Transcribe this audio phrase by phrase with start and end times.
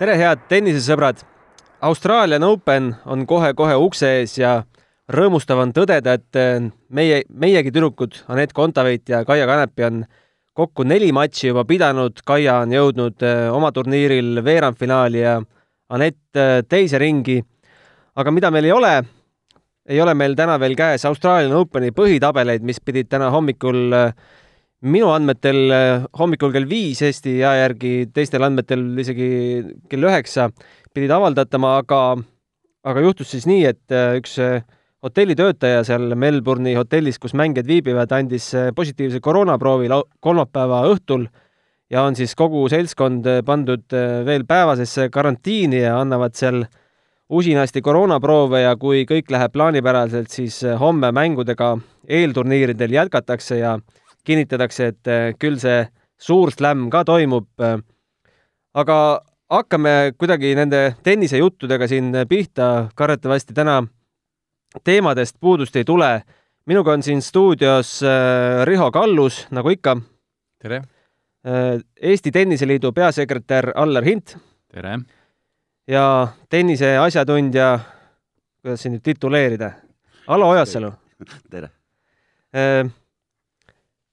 [0.00, 1.18] tere, head tennisesõbrad!
[1.84, 4.62] Australian Open on kohe-kohe ukse ees ja
[5.12, 9.98] rõõmustav on tõdeda, et eh, meie, meiegi tüdrukud Anett Kontaveit ja Kaia Kanepi on
[10.56, 15.36] kokku neli matši juba pidanud, Kaia on jõudnud eh, oma turniiril veerandfinaali ja
[15.92, 17.36] Anett eh, teise ringi.
[18.16, 18.94] aga mida meil ei ole,
[19.84, 23.92] ei ole meil täna veel käes Australian Openi põhitabeleid, mis pidid täna hommikul
[24.80, 25.72] minu andmetel
[26.16, 29.30] hommikul kell viis Eesti aja järgi, teistel andmetel isegi
[29.90, 30.48] kell üheksa
[30.94, 32.00] pidid avaldatama, aga,
[32.88, 34.64] aga juhtus siis nii, et äh, üks äh,
[35.04, 39.88] hotellitöötaja seal Melbourne'i hotellis, kus mängijad viibivad, andis positiivse koroonaproovi
[40.20, 41.28] kolmapäeva õhtul
[41.90, 43.86] ja on siis kogu seltskond pandud
[44.26, 46.66] veel päevasesse karantiini ja annavad seal
[47.30, 51.78] usinasti koroonaproove ja kui kõik läheb plaanipäraselt, siis homme mängudega
[52.20, 53.78] eelturniiridel jätkatakse ja
[54.24, 55.84] kinnitatakse, et küll see
[56.20, 57.48] suur slämm ka toimub.
[58.74, 58.96] aga
[59.50, 63.80] hakkame kuidagi nende tennisejuttudega siin pihta, kardetavasti täna
[64.84, 66.22] teemadest puudust ei tule.
[66.66, 69.96] minuga on siin stuudios äh, Riho Kallus, nagu ikka.
[70.62, 70.76] tere!
[70.76, 74.36] Äh, Eesti Tenniseliidu peasekretär Allar Hint.
[74.72, 74.98] tere!
[75.88, 77.80] ja tennise asjatundja,
[78.62, 79.72] kuidas siin nüüd tituleerida,
[80.26, 80.92] Alo Ojasalu.
[81.50, 81.70] tere!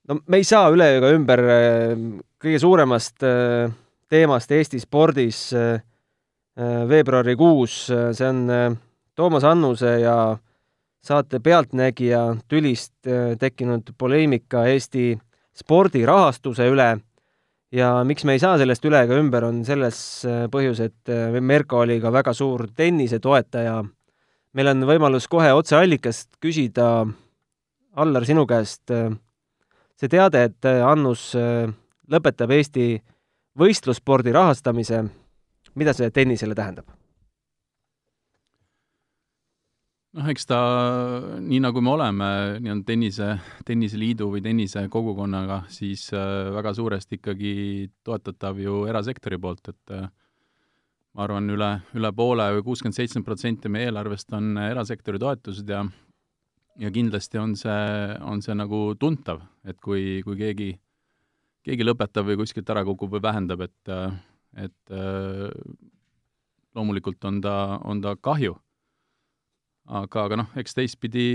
[0.08, 1.44] Äh, no me ei saa üle ega ümber
[2.40, 3.24] kõige suuremast
[4.10, 5.80] teemast Eesti spordis äh,
[6.60, 7.80] äh, veebruarikuus,
[8.16, 8.76] see on äh,
[9.16, 10.38] Toomas Annuse ja
[11.04, 13.08] saate Pealtnägija tülist
[13.40, 15.16] tekkinud poleemika Eesti
[15.58, 16.90] spordirahastuse üle
[17.72, 20.00] ja miks me ei saa sellest üle ega ümber, on selles
[20.52, 23.80] põhjus, et Merko oli ka väga suur tennise toetaja.
[24.54, 27.08] meil on võimalus kohe otseallikast küsida,
[27.96, 28.92] Allar, sinu käest
[29.98, 31.32] see teade, et Annus
[32.08, 32.92] lõpetab Eesti
[33.58, 35.02] võistlusspordi rahastamise,
[35.76, 36.98] mida see tennisele tähendab?
[40.18, 40.60] noh, eks ta,
[41.44, 42.30] nii nagu me oleme
[42.64, 43.28] nii-öelda tennise,
[43.68, 47.54] tenniseliidu või tennisekogukonnaga, siis äh, väga suuresti ikkagi
[48.08, 50.08] toetatav ju erasektori poolt, et äh,
[51.14, 55.84] ma arvan, üle, üle poole või kuuskümmend, seitsekümmend protsenti meie eelarvest on erasektori toetused ja
[56.78, 60.72] ja kindlasti on see, on see nagu tuntav, et kui, kui keegi
[61.68, 63.92] keegi lõpetab või kuskilt ära kukub või vähendab, et,
[64.64, 64.98] et
[66.78, 68.56] loomulikult on ta, on ta kahju.
[69.88, 71.26] aga, aga noh, eks teistpidi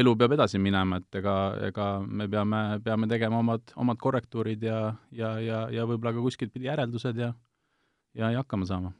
[0.00, 1.36] elu peab edasi minema, et ega,
[1.68, 6.52] ega me peame, peame tegema omad, omad korrektuurid ja, ja, ja, ja võib-olla ka kuskilt
[6.54, 7.32] pidi järeldused ja,
[8.14, 8.94] ja, ja hakkama saama.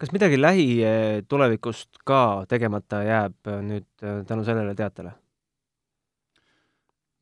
[0.00, 3.88] Kas midagi lähitulevikust ka tegemata jääb nüüd
[4.28, 5.12] tänu sellele teatele?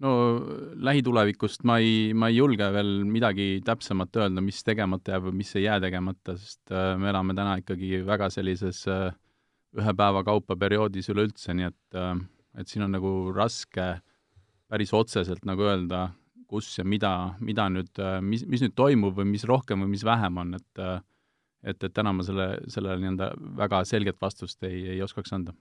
[0.03, 0.12] no
[0.89, 5.55] lähitulevikust ma ei, ma ei julge veel midagi täpsemat öelda, mis tegemata jääb või mis
[5.59, 9.10] ei jää tegemata, sest äh, me elame täna ikkagi väga sellises äh,
[9.78, 12.15] ühe päeva kaupa perioodis üleüldse, nii et, äh,
[12.62, 13.91] et siin on nagu raske
[14.69, 16.09] päris otseselt nagu öelda,
[16.49, 20.39] kus ja mida, mida nüüd, mis, mis nüüd toimub või mis rohkem või mis vähem
[20.41, 20.81] on, et
[21.62, 25.56] et, et täna ma selle, sellele nii-öelda väga selget vastust ei, ei oskaks anda.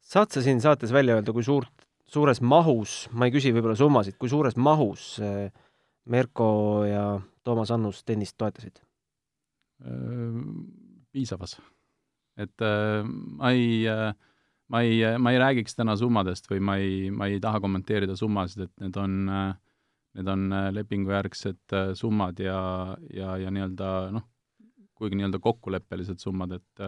[0.00, 4.16] saad sa siin saates välja öelda, kui suurt suures mahus, ma ei küsi võib-olla summasid,
[4.16, 5.50] kui suures mahus eh,
[6.08, 6.48] Merko
[6.88, 7.02] ja
[7.44, 8.80] Toomas Annus tennist toetasid?
[9.84, 10.38] Äh,
[11.12, 11.60] piisavas.
[12.36, 14.14] et äh, ma ei, äh,
[14.68, 18.66] ma ei, ma ei räägiks täna summadest või ma ei, ma ei taha kommenteerida summasid,
[18.66, 19.28] et need on,
[20.18, 22.58] need on lepingujärgsed summad ja,
[23.14, 24.26] ja, ja nii-öelda noh,
[24.98, 26.84] kuigi nii-öelda kokkuleppelised summad, et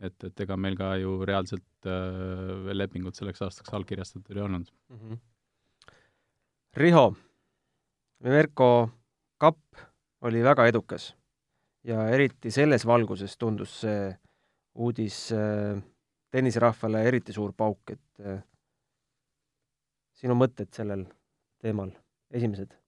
[0.00, 4.70] et, et ega meil ka ju reaalselt äh, veel lepingud selleks aastaks allkirjastatud ei olnud
[4.88, 4.96] mm.
[4.96, 5.18] -hmm.
[6.76, 7.14] Riho,
[8.24, 8.90] Merko
[9.36, 9.80] kapp
[10.20, 11.14] oli väga edukas
[11.84, 14.16] ja eriti selles valguses tundus see
[14.74, 15.82] uudis äh,
[16.30, 18.42] tenniserahvale eriti suur pauk, et äh,
[20.14, 21.06] sinu mõtted sellel
[21.58, 21.90] teemal,
[22.30, 22.79] esimesed?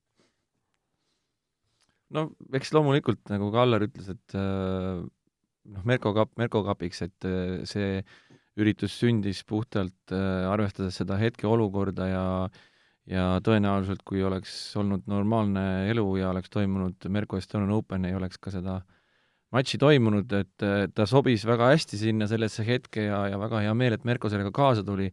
[2.14, 7.62] No eks loomulikult, nagu Kallar ütles, et äh, noh, Merko kapp Merko kapiks, et äh,
[7.69, 8.03] see
[8.61, 12.26] üritus sündis puhtalt äh, arvestades seda hetkeolukorda ja
[13.11, 18.38] ja tõenäoliselt, kui oleks olnud normaalne elu ja oleks toimunud Merko Estonian Open, ei oleks
[18.38, 18.76] ka seda
[19.53, 20.64] matši toimunud, et
[20.94, 24.55] ta sobis väga hästi sinna sellesse hetke ja, ja väga hea meel, et Merko sellega
[24.55, 25.11] kaasa tuli.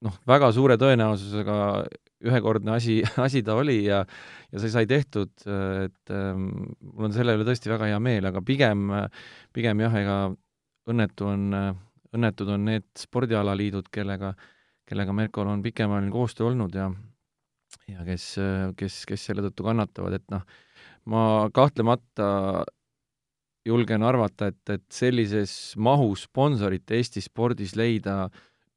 [0.00, 1.58] Noh, väga suure tõenäosusega
[2.26, 4.04] ühekordne asi, asi ta oli ja
[4.50, 6.48] ja see sai tehtud, et ähm,
[6.82, 8.88] mul on selle üle tõesti väga hea meel, aga pigem,
[9.54, 10.16] pigem jah, ega
[10.90, 11.44] õnnetu on,
[12.16, 14.32] õnnetud on need spordialaliidud, kellega,
[14.88, 16.90] kellega Merkol on pikemaajaline koostöö olnud ja
[17.86, 18.26] ja kes,
[18.78, 20.42] kes, kes selle tõttu kannatavad, et noh,
[21.10, 21.22] ma
[21.54, 22.64] kahtlemata
[23.66, 28.24] julgen arvata, et, et sellises mahus sponsorit Eesti spordis leida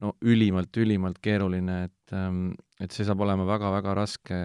[0.04, 2.52] no ülimalt-ülimalt keeruline, et, ähm,
[2.82, 4.40] et see saab olema väga-väga raske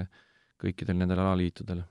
[0.63, 1.83] kõikidel nendel alaliitudel.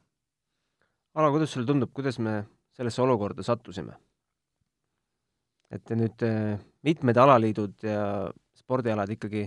[1.18, 2.42] Alar, kuidas sulle tundub, kuidas me
[2.78, 3.98] sellesse olukorda sattusime?
[5.68, 6.54] et nüüd äh,
[6.88, 9.42] mitmed alaliidud ja spordialad ikkagi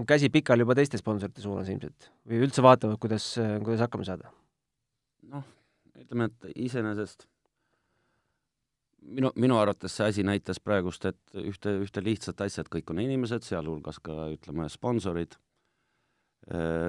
[0.00, 4.32] on käsi pikal juba teiste sponsorite suunas ilmselt või üldse vaatavad, kuidas, kuidas hakkama saada?
[5.28, 5.44] noh,
[6.00, 7.26] ütleme, et iseenesest
[9.02, 13.02] minu, minu arvates see asi näitas praegust, et ühte, ühte lihtsat asja, et kõik on
[13.02, 15.38] inimesed, sealhulgas ka ütleme, sponsorid,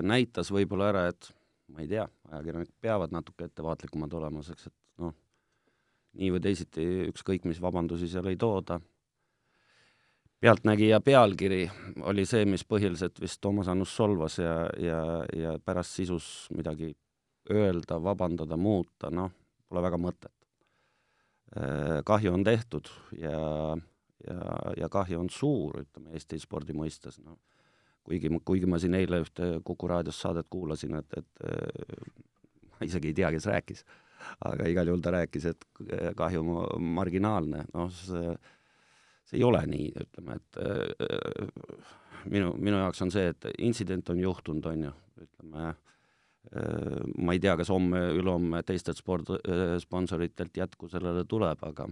[0.05, 1.31] näitas võib-olla ära, et
[1.73, 5.13] ma ei tea, ajakirjanikud peavad natuke ettevaatlikumad olema, sest et noh,
[6.19, 8.79] nii või teisiti ükskõik mis vabandusi seal ei tooda.
[10.39, 11.69] pealtnägija pealkiri
[12.07, 16.95] oli see, mis põhiliselt vist Toomas Annus solvas ja, ja, ja pärast sisus midagi
[17.51, 19.31] öelda, vabandada, muuta, noh,
[19.67, 20.38] pole väga mõtet.
[21.57, 23.77] Äh, kahju on tehtud ja,
[24.27, 24.41] ja,
[24.77, 27.39] ja kahju on suur, ütleme Eesti spordi mõistes, noh.
[28.05, 32.05] kuigi, kuigi ma siin eile ühte Kuku raadios saadet kuulasin, et, et äh,
[32.69, 33.81] ma isegi ei tea, kes rääkis,
[34.45, 35.65] aga igal juhul ta rääkis, et
[36.19, 36.45] kahju
[36.99, 38.37] marginaalne, noh, see,
[39.25, 41.49] see ei ole nii, ütleme, et äh,
[42.29, 45.75] minu, minu jaoks on see, et intsident on juhtunud, on ju, ütleme Äh,
[46.49, 51.85] ma ei tea, kas homme, ülehomme teistelt sport-, äh, sponsoritelt jätku sellele tuleb, aga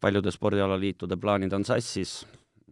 [0.00, 2.22] paljude spordialaliitude plaanid on sassis,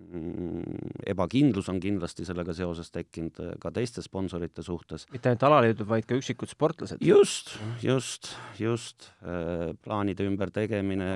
[0.00, 5.04] mm, ebakindlus on kindlasti sellega seoses tekkinud äh, ka teiste sponsorite suhtes.
[5.12, 7.04] mitte ainult alaliidud, vaid ka üksikud sportlased.
[7.04, 9.10] just, just, just,
[9.84, 11.12] plaanide ümbertegemine,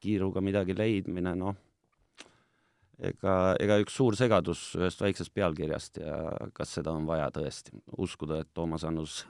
[0.00, 1.60] kiiruga midagi leidmine, noh,
[2.98, 6.20] ega, ega üks suur segadus ühest väiksest pealkirjast ja
[6.56, 9.22] kas seda on vaja tõesti uskuda, et Toomas Annus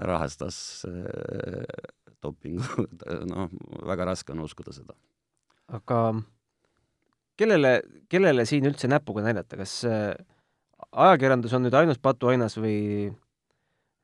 [0.00, 0.58] rahastas
[0.88, 1.64] äh,
[2.22, 2.86] dopingu,
[3.32, 3.48] noh,
[3.86, 4.96] väga raske on uskuda seda.
[5.70, 6.02] aga
[7.40, 7.74] kellele,
[8.10, 10.12] kellele siin üldse näpuga näidata, kas äh,
[10.90, 13.10] ajakirjandus on nüüd ainus patuainas või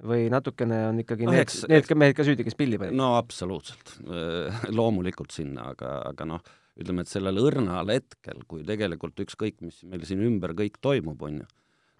[0.06, 2.96] või natukene on ikkagi no, need, need mehed ka süüdi, kes pildi panid?
[2.98, 3.96] no absoluutselt,
[4.78, 10.04] loomulikult sinna, aga, aga noh, ütleme, et sellel õrnal hetkel, kui tegelikult ükskõik, mis meil
[10.08, 11.48] siin ümber kõik toimub, on ju,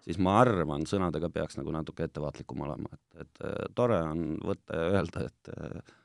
[0.05, 4.81] siis ma arvan, sõnadega peaks nagu natuke ettevaatlikum olema, et, et äh, tore on võtta
[4.81, 5.95] ja öelda, et äh,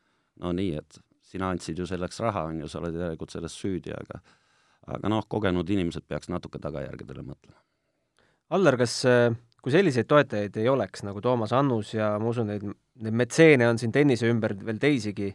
[0.42, 1.00] no nii, et
[1.32, 4.22] sina andsid ju selleks raha, on ju, sa oled järelikult selles süüdi, aga
[4.90, 7.60] aga noh, kogenud inimesed peaks natuke tagajärgedele mõtlema.
[8.52, 9.30] Allar, kas äh,
[9.62, 12.66] kui selliseid toetajaid ei oleks, nagu Toomas Annus ja ma usun, neid,
[13.04, 15.30] neid metseene on siin tennise ümber veel teisigi,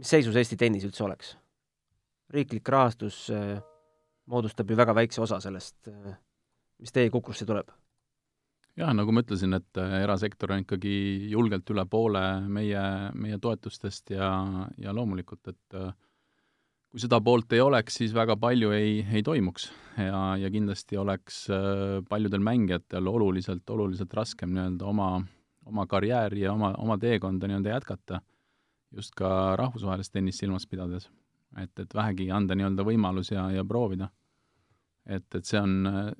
[0.00, 1.34] mis seisus Eesti tennis üldse oleks?
[2.34, 3.60] Riiklik rahastus äh,
[4.30, 6.16] moodustab ju väga väikse osa sellest, äh,
[6.80, 7.70] mis teie Kukusse tuleb.
[8.78, 10.92] jah, nagu ma ütlesin, et äh, erasektor on ikkagi
[11.32, 12.84] julgelt üle poole meie,
[13.14, 14.30] meie toetustest ja,
[14.78, 15.80] ja loomulikult, et
[16.90, 19.68] kui seda poolt ei oleks, siis väga palju ei, ei toimuks
[19.98, 21.44] ja, ja kindlasti oleks
[22.08, 25.12] paljudel mängijatel oluliselt, oluliselt raskem nii-öelda oma,
[25.66, 28.22] oma karjääri ja oma, oma teekonda nii-öelda jätkata,
[28.96, 31.10] just ka rahvusvahelist tennist silmas pidades
[31.58, 34.10] et, et vähegi anda nii-öelda võimalus ja, ja proovida.
[35.10, 35.76] et, et see on,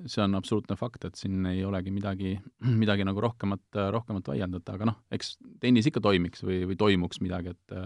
[0.06, 2.34] see on absoluutne fakt, et siin ei olegi midagi,
[2.82, 7.54] midagi nagu rohkemat, rohkemat vaieldada, aga noh, eks tennis ikka toimiks või, või toimuks midagi,
[7.54, 7.76] et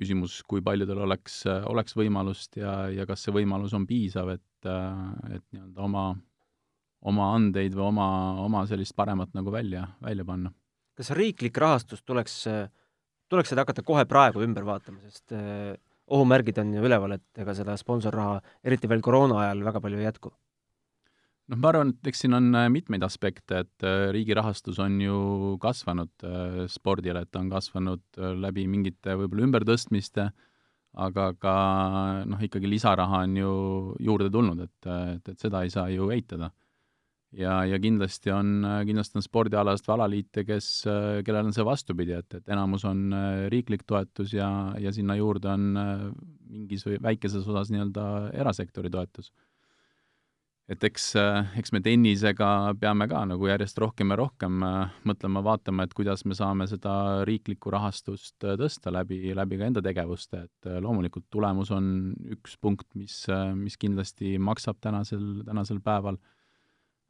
[0.00, 5.44] küsimus, kui paljudel oleks, oleks võimalust ja, ja kas see võimalus on piisav, et, et
[5.52, 6.04] nii-öelda oma,
[7.12, 8.08] oma andeid või oma,
[8.46, 10.54] oma sellist paremat nagu välja, välja panna.
[10.96, 12.42] kas riiklik rahastus tuleks,
[13.28, 15.36] tuleks seda hakata kohe praegu ümber vaatama, sest
[16.10, 20.08] ohumärgid on ju üleval, et ega seda sponsorraha, eriti veel koroona ajal, väga palju ei
[20.08, 20.32] jätku?
[21.50, 25.00] noh, ma arvan, et eks siin on äh, mitmeid aspekte, et äh, riigi rahastus on
[25.02, 25.16] ju
[25.62, 30.28] kasvanud äh, spordile, et ta on kasvanud läbi mingite võib-olla ümbertõstmiste,
[31.00, 31.56] aga ka
[32.30, 33.52] noh, ikkagi lisaraha on ju
[34.06, 36.50] juurde tulnud, et, et, et seda ei saa ju eitada
[37.36, 40.70] ja, ja kindlasti on, kindlasti on spordialast või alaliite, kes,
[41.26, 43.10] kellel on see vastupidi, et, et enamus on
[43.52, 44.48] riiklik toetus ja,
[44.80, 45.70] ja sinna juurde on
[46.50, 48.04] mingis või väikeses osas nii-öelda
[48.40, 49.30] erasektori toetus.
[50.70, 51.12] et eks,
[51.58, 52.48] eks me tennisega
[52.80, 54.60] peame ka nagu järjest rohkem ja rohkem
[55.06, 60.44] mõtlema, vaatama, et kuidas me saame seda riiklikku rahastust tõsta läbi, läbi ka enda tegevuste,
[60.46, 63.22] et loomulikult tulemus on üks punkt, mis,
[63.54, 66.18] mis kindlasti maksab tänasel, tänasel päeval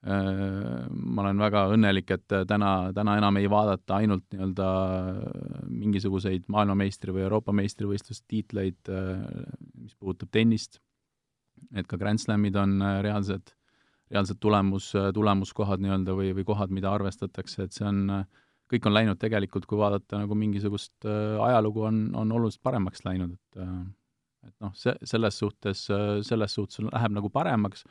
[0.02, 6.47] ma olen väga õnnelik, et äh, täna, täna enam ei vaadata ainult nii-öelda äh, mingisuguseid
[6.49, 8.90] maailmameistri- või Euroopa meistrivõistlustiitleid,
[9.83, 10.80] mis puudutab tennist,
[11.76, 13.52] et ka Grand Slamid on reaalsed,
[14.11, 18.25] reaalsed tulemus, tulemuskohad nii-öelda või, või kohad, mida arvestatakse, et see on,
[18.73, 23.64] kõik on läinud tegelikult, kui vaadata nagu mingisugust ajalugu, on, on oluliselt paremaks läinud, et
[24.40, 25.83] et noh, see, selles suhtes,
[26.25, 27.85] selles suhtes läheb nagu paremaks,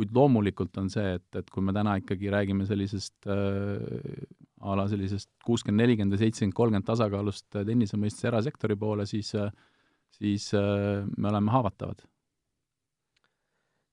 [0.00, 4.22] kuid loomulikult on see, et, et kui me täna ikkagi räägime sellisest äh,
[4.60, 9.34] a la sellisest kuuskümmend, nelikümmend ja seitsekümmend, kolmkümmend tasakaalust tennise mõistes erasektori poole, siis
[10.16, 12.02] siis äh, me oleme haavatavad.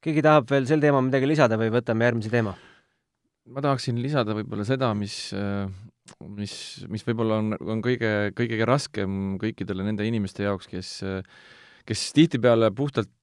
[0.04, 2.56] keegi tahab veel sel teemal midagi lisada või võtame järgmise teema?
[3.48, 5.16] ma tahaksin lisada võib-olla seda, mis,
[6.36, 6.56] mis,
[6.92, 10.90] mis võib-olla on, on kõige, kõige raskem kõikidele nende inimeste jaoks, kes,
[11.88, 13.14] kes tihtipeale puhtalt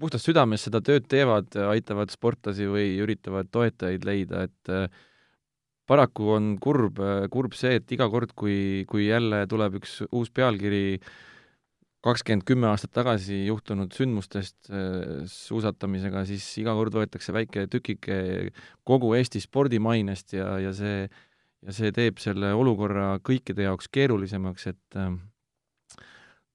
[0.00, 4.88] puhtast südamest seda tööd teevad, aitavad sportlasi või üritavad toetajaid leida, et äh,
[5.86, 7.00] paraku on kurb,
[7.32, 11.00] kurb see, et iga kord, kui, kui jälle tuleb üks uus pealkiri
[12.06, 18.18] kakskümmend, kümme aastat tagasi juhtunud sündmustest äh, suusatamisega, siis iga kord võetakse väike tükike
[18.86, 21.06] kogu Eesti spordimainest ja, ja see,
[21.66, 25.16] ja see teeb selle olukorra kõikide jaoks keerulisemaks, et äh,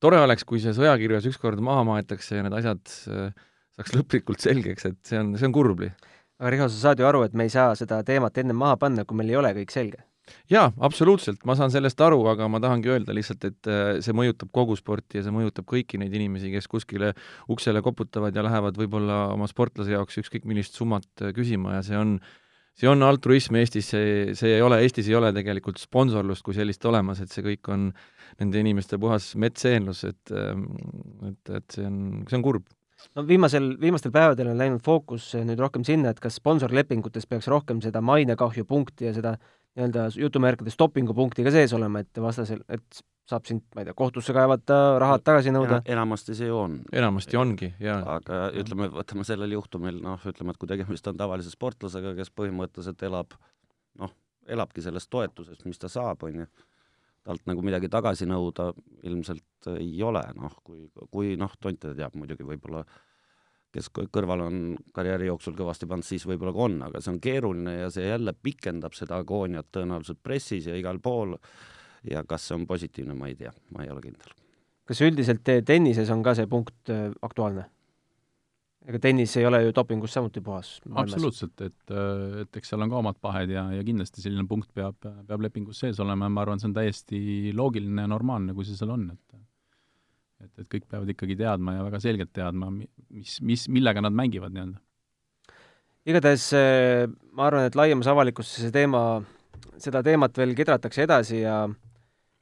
[0.01, 4.87] tore oleks, kui see sõjakirves ükskord maha maetakse ja need asjad äh, saaks lõplikult selgeks,
[4.89, 5.83] et see on, see on kurb.
[6.41, 9.05] aga Riho, sa saad ju aru, et me ei saa seda teemat ennem maha panna,
[9.05, 10.05] kui meil ei ole kõik selge?
[10.51, 14.51] jaa, absoluutselt, ma saan sellest aru, aga ma tahangi öelda lihtsalt, et äh, see mõjutab
[14.55, 17.13] kogu sporti ja see mõjutab kõiki neid inimesi, kes kuskile
[17.51, 21.99] uksele koputavad ja lähevad võib-olla oma sportlase jaoks ükskõik millist summat äh, küsima ja see
[21.99, 22.19] on
[22.79, 26.85] see on altruism Eestis, see, see ei ole, Eestis ei ole tegelikult sponsorlust kui sellist
[26.89, 27.89] olemas, et see kõik on
[28.39, 30.67] nende inimeste puhas metseenlus, et ähm,
[31.29, 31.97] et, et see on,
[32.29, 32.69] see on kurb.
[33.17, 37.81] No viimasel, viimastel päevadel on läinud fookus nüüd rohkem sinna, et kas sponsorlepingutes peaks rohkem
[37.81, 39.35] seda mainekahju punkti ja seda
[39.75, 44.35] nii-öelda jutumärkides dopingupunkti ka sees olema, et vastasel, et saab sind, ma ei tea, kohtusse
[44.35, 45.95] kaevata, rahad tagasi nõuda Ena,.
[45.97, 46.79] enamasti see ju on.
[46.95, 47.99] enamasti ongi, jaa.
[48.17, 53.05] aga ütleme, võtame sellel juhtumil, noh, ütleme, et kui tegemist on tavalise sportlasega, kes põhimõtteliselt
[53.07, 53.37] elab,
[54.01, 54.13] noh,
[54.51, 56.49] elabki sellest toetusest, mis ta saab, on ju,
[57.27, 58.71] talt nagu midagi tagasi nõuda
[59.07, 62.85] ilmselt ei ole, noh, kui, kui noh, tont teab muidugi võib-olla
[63.71, 64.55] kes kõrval on
[64.95, 68.33] karjääri jooksul kõvasti pannud, siis võib-olla ka on, aga see on keeruline ja see jälle
[68.35, 71.37] pikendab seda agooniat tõenäoliselt pressis ja igal pool
[72.09, 74.33] ja kas see on positiivne, ma ei tea, ma ei ole kindel.
[74.87, 77.67] kas üldiselt tennises on ka see punkt äh, aktuaalne?
[78.89, 80.79] ega tennis ei ole ju dopingust samuti puhas?
[81.03, 84.71] absoluutselt, et, äh, et eks seal on ka omad pahed ja, ja kindlasti selline punkt
[84.73, 87.21] peab, peab lepingus sees olema ja ma arvan, see on täiesti
[87.57, 89.41] loogiline ja normaalne, kui see seal on, et
[90.41, 94.55] et, et kõik peavad ikkagi teadma ja väga selgelt teadma, mis, mis, millega nad mängivad
[94.55, 94.81] nii-öelda.
[96.09, 97.05] igatahes äh,
[97.37, 99.21] ma arvan, et laiemas avalikkuses see teema,
[99.81, 101.63] seda teemat veel kedratakse edasi ja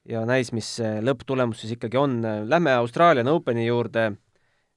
[0.10, 2.20] ja näis, mis see lõpptulemus siis ikkagi on.
[2.50, 4.12] Lähme Austraalian Openi juurde.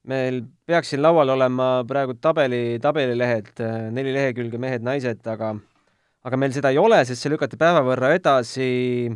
[0.02, 3.52] meil peaks siin laual olema praegu tabeli, tabelilehed,
[3.94, 5.52] neli lehekülge mehed-naised, aga
[6.26, 9.12] aga meil seda ei ole, sest see lükati päeva võrra edasi.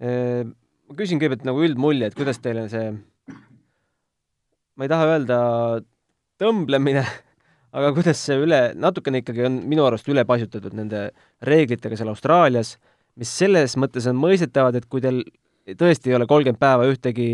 [0.00, 2.88] ma küsin kõigepealt nagu üldmulje, et kuidas teile see,
[4.76, 5.38] ma ei taha öelda
[6.40, 7.04] tõmblemine,
[7.76, 11.10] aga kuidas see üle, natukene ikkagi on minu arust üle paisutatud nende
[11.44, 12.78] reeglitega seal Austraalias
[13.20, 15.22] mis selles mõttes on mõistetavad, et kui teil
[15.72, 17.28] tõesti ei ole kolmkümmend päeva ühtegi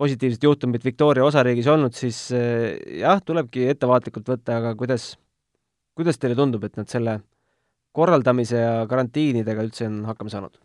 [0.00, 5.12] positiivset juhtumit Victoria osariigis olnud, siis eh, jah, tulebki ettevaatlikult võtta, aga kuidas,
[5.94, 7.20] kuidas teile tundub, et nad selle
[7.94, 10.60] korraldamise ja karantiinidega üldse on hakkama saanud?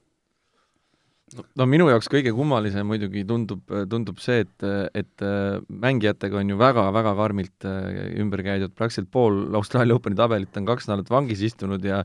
[1.29, 4.63] no minu jaoks kõige kummalisem muidugi tundub, tundub see, et,
[4.97, 5.23] et
[5.69, 10.89] mängijatega on ju väga-väga karmilt eh, ümber käidud, praktiliselt pool Austraalia Openi tabelit on kaks
[10.89, 12.01] nädalat vangis istunud ja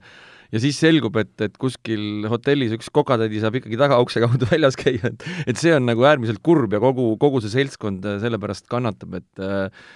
[0.54, 5.10] ja siis selgub, et, et kuskil hotellis üks kokatädi saab ikkagi tagaukse kaudu väljas käia,
[5.10, 8.68] et et see on nagu äärmiselt kurb ja kogu, kogu see seltskond äh, selle pärast
[8.70, 9.86] kannatab, et äh,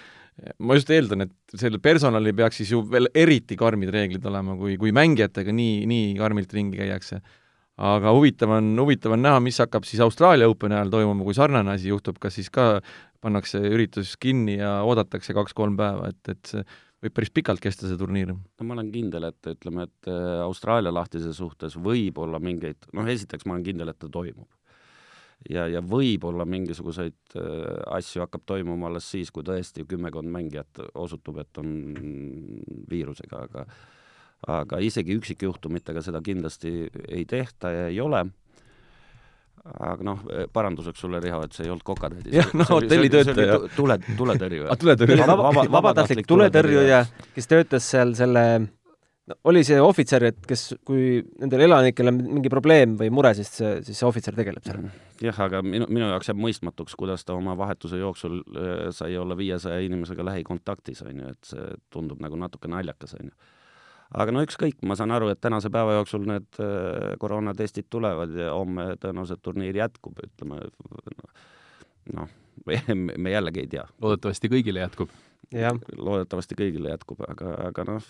[0.62, 4.76] ma just eeldan, et sellel personalil peaks siis ju veel eriti karmid reeglid olema, kui,
[4.80, 7.20] kui mängijatega nii, nii karmilt ringi käiakse.
[7.78, 11.76] aga huvitav on, huvitav on näha, mis hakkab siis Austraalia Openi ajal toimuma, kui sarnane
[11.76, 12.80] asi juhtub, kas siis ka
[13.22, 16.64] pannakse üritus kinni ja oodatakse kaks-kolm päeva, et, et see
[17.02, 18.32] võib päris pikalt kesta, see turniir.
[18.34, 23.08] no ma olen kindel, et ütleme, et äh, Austraalia lahtise suhtes võib olla mingeid, noh
[23.08, 24.48] esiteks ma olen kindel, et ta toimub.
[25.50, 31.38] ja, ja võib-olla mingisuguseid äh, asju hakkab toimuma alles siis, kui tõesti kümmekond mängijat osutub,
[31.44, 31.70] et on
[32.90, 33.68] viirusega, aga
[34.46, 36.70] aga isegi üksikjuhtumitega seda kindlasti
[37.08, 38.20] ei tehta ja ei ole
[39.76, 42.32] aga noh, paranduseks sulle, Riho, et see ei olnud kokatädi.
[42.36, 43.60] jah, no hotellitöötaja.
[43.76, 45.28] tule, tuletõrjuja ah, tuletõrjuja.
[45.28, 47.04] vaba, vabatahtlik tuletõrjuja,
[47.36, 48.44] kes töötas seal selle
[49.28, 53.50] no, oli see ohvitser, et kes, kui nendel elanikel on mingi probleem või mure, siis
[53.60, 54.92] see, siis see ohvitser tegeleb sellega?
[55.24, 59.36] jah, aga minu, minu jaoks jääb mõistmatuks, kuidas ta oma vahetuse jooksul äh, sai olla
[59.38, 63.54] viiesaja inimesega lähikontaktis, on ju, et see tundub nagu natuke naljakas, on ju.
[64.16, 68.52] Aga no ükskõik, ma saan aru, et tänase päeva jooksul need äh, koroonatestid tulevad ja
[68.56, 70.62] homme tõenäoliselt turniir jätkub, ütleme
[72.14, 72.36] noh,
[73.24, 73.86] me jällegi ei tea.
[74.02, 75.12] loodetavasti kõigile jätkub.
[75.96, 78.08] Loodetavasti kõigile jätkub, aga, aga noh,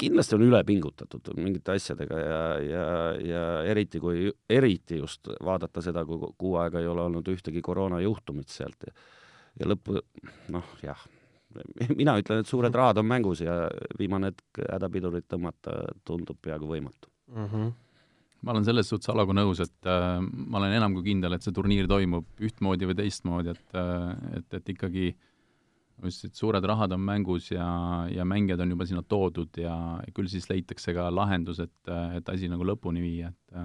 [0.00, 2.84] kindlasti on üle pingutatud mingite asjadega ja, ja,
[3.24, 8.52] ja eriti kui, eriti just vaadata seda, kui kuu aega ei ole olnud ühtegi koroonajuhtumit
[8.52, 8.88] sealt.
[8.88, 8.92] Ja,
[9.60, 10.02] ja lõppu,
[10.52, 11.00] noh, jah,
[12.00, 13.64] mina ütlen, et suured rahad on mängus ja
[13.98, 17.48] viimane hetk hädapidurit tõmmata tundub peaaegu võimatu mm.
[17.48, 17.72] -hmm
[18.44, 21.54] ma olen selles suhtes Alaga nõus, et äh, ma olen enam kui kindel, et see
[21.56, 25.22] turniir toimub ühtmoodi või teistmoodi, et äh,, et, et ikkagi äh,
[26.02, 27.66] just, et suured rahad on mängus ja,
[28.10, 29.74] ja mängijad on juba sinna toodud ja
[30.14, 33.58] küll siis leitakse ka lahendus, et, et asi nagu lõpuni viia, et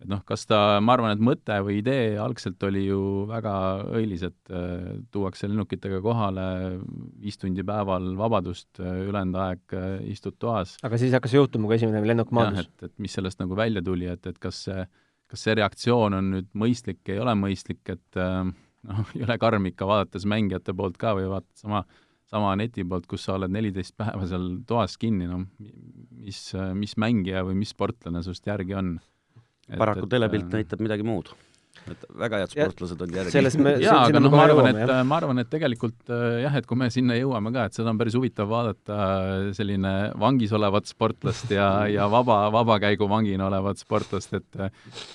[0.00, 3.52] et noh, kas ta, ma arvan, et mõte või idee algselt oli ju väga
[3.98, 4.54] õilis, et
[5.12, 6.46] tuuakse lennukitega kohale,
[7.20, 9.76] viis tundi päeval vabadust, ülejäänud aeg
[10.08, 10.78] istud toas.
[10.86, 12.70] aga siis hakkas juhtuma, kui esimene lennuk maandus?
[12.70, 14.88] et, et mis sellest nagu välja tuli, et, et kas see,
[15.30, 18.42] kas see reaktsioon on nüüd mõistlik, ei ole mõistlik, et äh,
[18.88, 21.84] noh, jõle karm ikka vaadates mängijate poolt ka või vaatad sama,
[22.30, 25.46] sama neti poolt, kus sa oled neliteist päeva seal toas kinni, noh,
[26.20, 26.42] mis,
[26.78, 28.98] mis mängija või mis sportlane sinust järgi on?
[29.78, 31.32] Paraku telepilt äh, näitab midagi muud.
[31.88, 33.32] Et väga head sportlased on järgi.
[33.32, 36.66] sellest me jaa, aga noh, ma arvan, et, ma arvan, et tegelikult äh, jah, et
[36.68, 40.90] kui me sinna jõuame ka, et seda on päris huvitav vaadata, äh, selline vangis olevat
[40.90, 44.60] sportlast ja, ja vaba, vabakäiguvangina olevat sportlast, et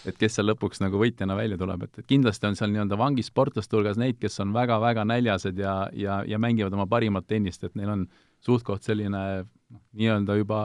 [0.09, 3.77] et kes seal lõpuks nagu võitjana välja tuleb, et, et kindlasti on seal nii-öelda vangisportlaste
[3.77, 7.93] hulgas neid, kes on väga-väga näljased ja, ja, ja mängivad oma parimat tennist, et neil
[7.93, 8.07] on
[8.45, 10.61] suht-koht selline noh, nii-öelda juba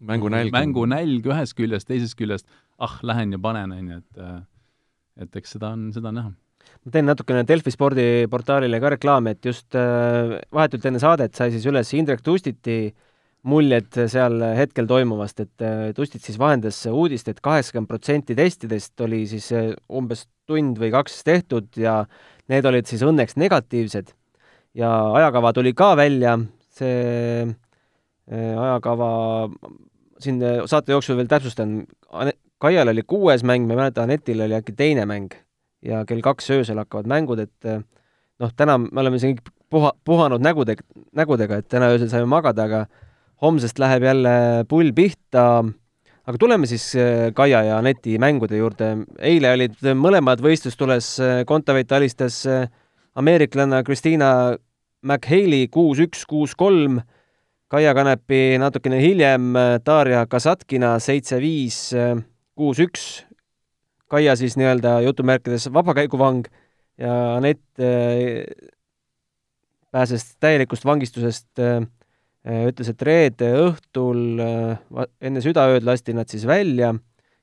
[0.00, 0.52] mängunälg.
[0.54, 2.46] mängunälg ühest küljest, teisest küljest
[2.78, 4.24] ah, lähen ja panen, on ju, et
[5.20, 6.32] et eks seda on, seda on näha.
[6.84, 11.66] ma teen natukene Delfi spordiportaalile ka reklaami, et just äh, vahetult enne saadet sai siis
[11.68, 12.80] üles Indrek Tustiti
[13.48, 19.00] muljed seal hetkel toimuvast, et äh, Tustit siis vahendas uudist et, et kaheksakümmend protsenti testidest
[19.04, 22.02] oli siis äh, umbes tund või kaks tehtud ja
[22.52, 24.14] need olid siis õnneks negatiivsed.
[24.74, 26.38] ja ajakava tuli ka välja,
[26.76, 27.48] see
[28.30, 29.08] ajakava
[30.22, 31.84] siin saate jooksul veel täpsustan,
[32.60, 35.32] Kaial oli kuues mäng, ma ei mäleta, Anetil oli äkki teine mäng
[35.84, 37.80] ja kell kaks öösel hakkavad mängud, et eh,
[38.40, 39.38] noh, täna me oleme siin
[39.72, 40.76] puha, puhanud nägude,
[41.16, 42.84] nägudega, et täna öösel saime magada, aga
[43.40, 44.34] homsest läheb jälle
[44.68, 45.64] pull pihta.
[46.28, 49.06] aga tuleme siis eh, Kaia ja Aneti mängude juurde.
[49.18, 52.44] eile olid mõlemad võistlustules, Kontaveit alistas
[53.14, 54.56] ameeriklanna Christina
[55.02, 57.00] McHale'i kuus-üks, kuus-kolm,
[57.70, 59.52] Kaia Kanepi natukene hiljem
[59.86, 61.92] Darja Kasatkina seitse-viis
[62.58, 63.04] kuus-üks,
[64.10, 66.48] Kaia siis nii-öelda jutumärkides vabakäiguvang
[66.98, 68.42] ja Anett äh,
[69.90, 71.86] pääses täielikust vangistusest äh,,
[72.66, 76.90] ütles, et reede õhtul äh, enne südaööd lasti nad siis välja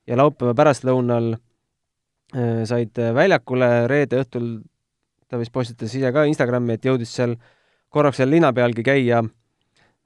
[0.06, 1.36] ja laupäeva pärastlõunal
[2.68, 4.58] said väljakule, reede õhtul
[5.28, 7.32] ta vist postitas ise ka Instagrami, et jõudis seal
[7.88, 9.22] korraks seal linna pealgi käia.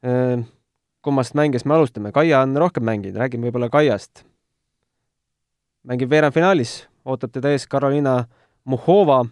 [0.02, 4.24] Kummast mängijast me alustame, Kaia on rohkem mänginud, räägime võib-olla Kaiast
[5.86, 8.24] mängib veerandfinaalis, ootab teda ees Karoliina
[8.64, 9.22] Muhova,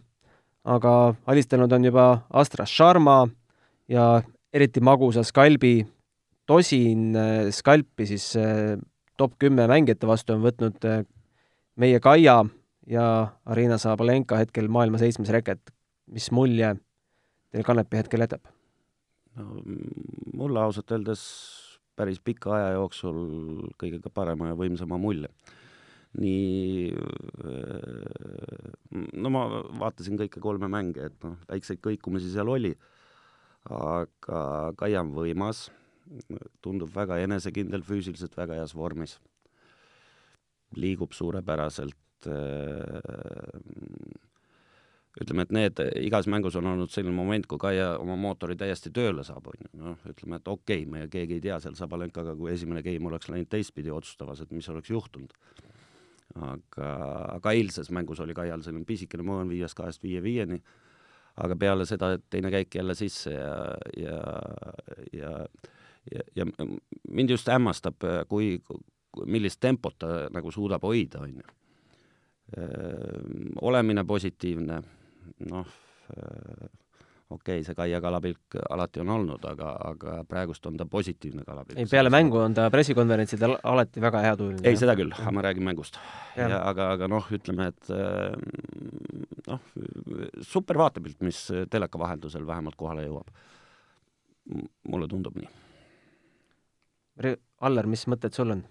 [0.66, 3.22] aga alistanud on juba Astra Sharma
[3.88, 5.86] ja eriti magusa skalbi
[6.50, 7.14] tosin
[7.54, 8.74] skalpi siis äh,
[9.16, 11.04] top kümme mängijate vastu on võtnud äh,
[11.78, 12.40] meie Kaia
[12.90, 13.04] ja
[13.46, 15.62] Arina Sabalenka hetkel maailma seitsmes reket.
[16.10, 16.74] mis mulje
[17.54, 18.49] teil Kanepi hetkel jätab?
[20.34, 21.22] Mulle ausalt öeldes
[21.96, 23.18] päris pika aja jooksul
[23.80, 25.28] kõige parema ja võimsama mulje.
[26.20, 26.90] Nii
[29.22, 29.44] no ma
[29.78, 32.72] vaatasin kõike kolme mänge, et noh, väikseid kõikumisi seal oli,
[33.70, 34.40] aga
[34.80, 35.68] Kaia on võimas,
[36.64, 39.18] tundub väga enesekindel, füüsiliselt väga heas vormis,
[40.78, 42.28] liigub suurepäraselt,
[45.20, 49.24] ütleme, et need, igas mängus on olnud selline moment, kui Kaia oma mootori täiesti tööle
[49.26, 52.52] saab, on ju, noh, ütleme, et okei okay,, me keegi ei tea seal Sabalenkaga, kui
[52.52, 55.34] esimene game oleks läinud teistpidi otsustavas, et mis oleks juhtunud
[56.38, 56.92] aga,
[57.40, 60.60] aga eilses mängus oli Kaial selline pisikene moon viiest kahest viie viieni,
[61.42, 63.52] aga peale seda teine käik jälle sisse ja,
[63.98, 64.22] ja,
[65.12, 65.34] ja
[66.14, 66.46] ja, ja
[67.10, 68.54] mind just hämmastab, kui,
[69.26, 71.56] millist tempot ta nagu suudab hoida, on ju.
[73.62, 74.80] olemine positiivne,
[75.50, 75.66] noh,
[77.30, 81.78] okei okay,, see Kaia kalapilk alati on olnud, aga, aga praegust on ta positiivne kalapilk.
[81.78, 84.64] ei, peale mängu on ta pressikonverentsidel alati väga heatujuline.
[84.66, 86.00] ei, seda küll, aga ma räägin mängust.
[86.36, 88.34] ja aga, aga noh, ütleme, et äh,
[89.46, 89.62] noh,
[90.42, 93.30] super vaatepilt, mis teleka vahendusel vähemalt kohale jõuab.
[94.90, 95.50] mulle tundub nii.
[97.60, 98.62] Aller, mis mõtted sul on?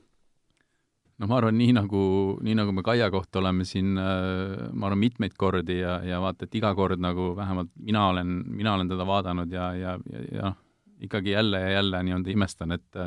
[1.20, 2.02] No ma arvan, nii nagu,
[2.46, 6.48] nii nagu me Kaia kohta oleme siin, äh, ma arvan, mitmeid kordi ja, ja vaata,
[6.48, 10.48] et iga kord nagu vähemalt mina olen, mina olen teda vaadanud ja, ja, ja, ja
[10.52, 10.58] noh,
[11.00, 13.04] ikkagi jälle ja jälle nii-öelda imestan, et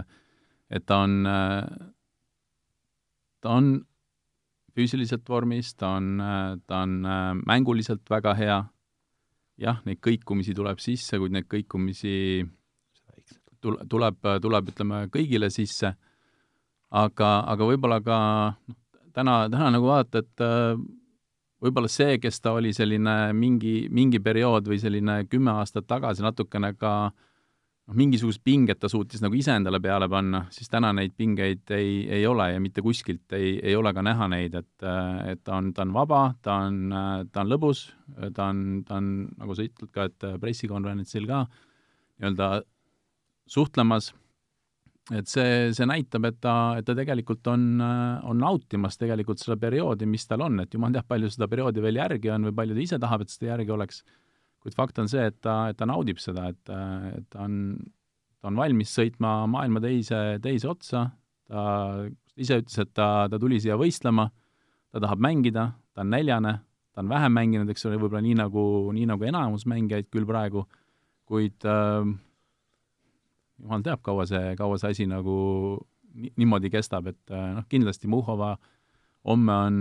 [0.73, 1.27] et ta on,
[3.45, 3.67] ta on
[4.73, 6.15] füüsiliselt vormis, ta on,
[6.67, 8.63] ta on äh, mänguliselt väga hea,
[9.61, 12.15] jah, neid kõikumisi tuleb sisse, kuid neid kõikumisi
[13.61, 15.93] tuleb, tuleb, tuleb, ütleme, kõigile sisse
[16.93, 18.19] aga, aga võib-olla ka
[18.69, 18.79] noh,
[19.17, 20.77] täna, täna nagu vaadata, et äh,
[21.63, 26.73] võib-olla see, kes ta oli selline mingi, mingi periood või selline kümme aastat tagasi natukene
[26.79, 32.03] ka noh, mingisugust pinget ta suutis nagu iseendale peale panna, siis täna neid pingeid ei,
[32.21, 34.89] ei ole ja mitte kuskilt ei, ei ole ka näha neid, et,
[35.33, 36.81] et ta on, ta on vaba, ta on,
[37.33, 37.87] ta on lõbus,
[38.37, 42.51] ta on, ta on, nagu sa ütled ka, et pressikonverentsil ka nii-öelda
[43.51, 44.13] suhtlemas
[45.13, 50.09] et see, see näitab, et ta, et ta tegelikult on, on nautimas tegelikult seda perioodi,
[50.09, 52.85] mis tal on, et jumal teab, palju seda perioodi veel järgi on või palju ta
[52.85, 54.03] ise tahab, et seda järgi oleks,
[54.63, 56.75] kuid fakt on see, et ta, et ta naudib seda, et,
[57.19, 57.77] et ta on,
[58.41, 61.07] ta on valmis sõitma maailma teise, teise otsa,
[61.51, 61.63] ta
[62.39, 64.29] ise ütles, et ta, ta tuli siia võistlema,
[64.93, 66.59] ta tahab mängida, ta on näljane,
[66.93, 68.65] ta on vähem mänginud, eks ole, võib-olla nii nagu,
[68.97, 70.67] nii nagu enamus mängijaid küll praegu,
[71.29, 72.13] kuid äh,
[73.63, 75.35] jumal teab, kaua see, kaua see asi nagu
[76.13, 78.57] niimoodi kestab, et äh, noh, kindlasti Muhova
[79.29, 79.77] homme on,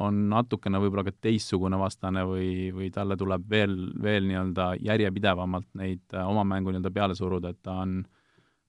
[0.00, 6.16] on natukene võib-olla ka teistsugune vastane või, või talle tuleb veel, veel nii-öelda järjepidevamalt neid
[6.16, 8.00] äh, oma mängu nii-öelda peale suruda, et ta on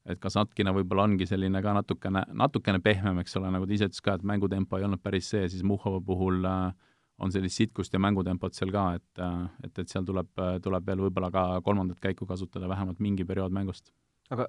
[0.08, 3.90] et kas Natkina võib-olla ongi selline ka natukene, natukene pehmem, eks ole, nagu ta ise
[3.90, 6.70] ütles ka, et mängutempo ei olnud päris see, siis Muhova puhul äh,
[7.24, 9.24] on sellist sitkust ja mängutempot seal ka, et,
[9.66, 10.30] et, et seal tuleb,
[10.64, 13.90] tuleb veel võib-olla ka kolmandat käiku kasutada vähemalt mingi periood mängust
[14.34, 14.48] aga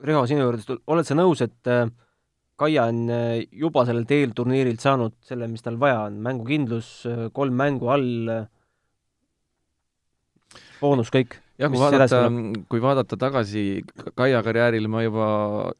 [0.00, 1.84] Riho, sinu juurde, oled sa nõus, et äh,
[2.60, 7.26] Kaia on äh, juba sellel teel turniirilt saanud selle, mis tal vaja on, mängukindlus, äh,
[7.36, 8.30] kolm mängu all,
[10.80, 11.36] boonus kõik?
[11.60, 12.20] Jah, kui vaadata,
[12.70, 13.64] kui vaadata tagasi
[14.16, 15.26] Kaia karjäärile, ma juba,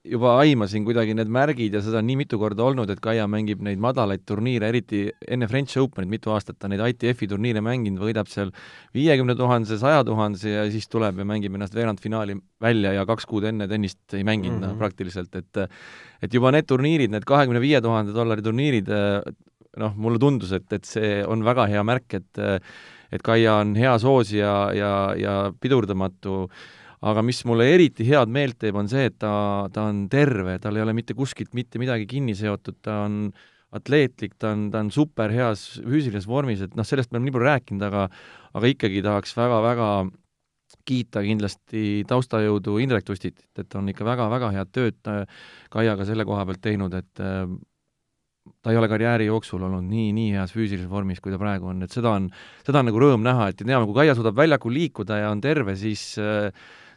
[0.07, 3.63] juba aimasin kuidagi need märgid ja seda on nii mitu korda olnud, et Kaia mängib
[3.65, 8.31] neid madalaid turniire, eriti enne French Openit mitu aastat ta neid ITF-i turniire mänginud, võidab
[8.33, 8.53] seal
[8.97, 13.49] viiekümne tuhandese, saja tuhandese ja siis tuleb ja mängib ennast veerandfinaali välja ja kaks kuud
[13.49, 14.77] enne tennist ei mänginud mm -hmm.
[14.77, 15.65] no, praktiliselt, et
[16.23, 18.89] et juba need turniirid, need kahekümne viie tuhande dollari turniirid,
[19.81, 22.41] noh, mulle tundus, et, et see on väga hea märk, et
[23.13, 26.45] et Kaia on hea soosija ja, ja pidurdamatu,
[27.11, 29.33] aga mis mulle eriti head meelt teeb, on see, et ta,
[29.73, 33.23] ta on terve, tal ei ole mitte kuskilt mitte midagi kinni seotud, ta on
[33.77, 37.49] atleetlik, ta on, ta on superheas füüsilises vormis, et noh, sellest me oleme nii palju
[37.49, 38.09] rääkinud, aga
[38.59, 39.91] aga ikkagi tahaks väga-väga
[40.87, 45.11] kiita kindlasti taustajõudu Indrek Tustit, et on ikka väga-väga head tööd
[45.71, 47.23] Kaiaga selle koha pealt teinud, et
[48.61, 51.83] ta ei ole karjääri jooksul olnud nii, nii heas füüsilises vormis, kui ta praegu on,
[51.87, 52.29] et seda on,
[52.67, 55.77] seda on nagu rõõm näha, et teame, kui Kaia suudab väljakul liikuda ja on terve,
[55.79, 56.17] siis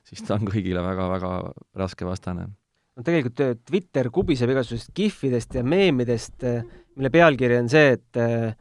[0.08, 1.32] siis ta on kõigile väga-väga
[1.80, 2.50] raske vastane.
[2.94, 6.62] no tegelikult äh, Twitter kubiseb igasugustest kihvidest ja meemidest, äh,
[6.98, 8.54] mille pealkiri on see, et äh,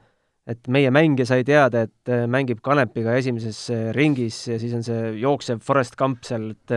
[0.43, 3.61] et meie mängija sai teada, et mängib Kanepiga esimeses
[3.95, 6.73] ringis ja siis on see jooksev Forest Gump seal, et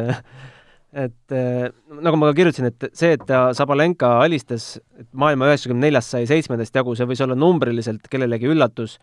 [0.96, 5.90] et äh, nagu ma ka kirjutasin, et see, et ta Sabalenka alistas, et maailma üheksakümne
[5.90, 8.96] neljast sai seitsmendast jagu, see võis olla numbriliselt kellelegi üllatus,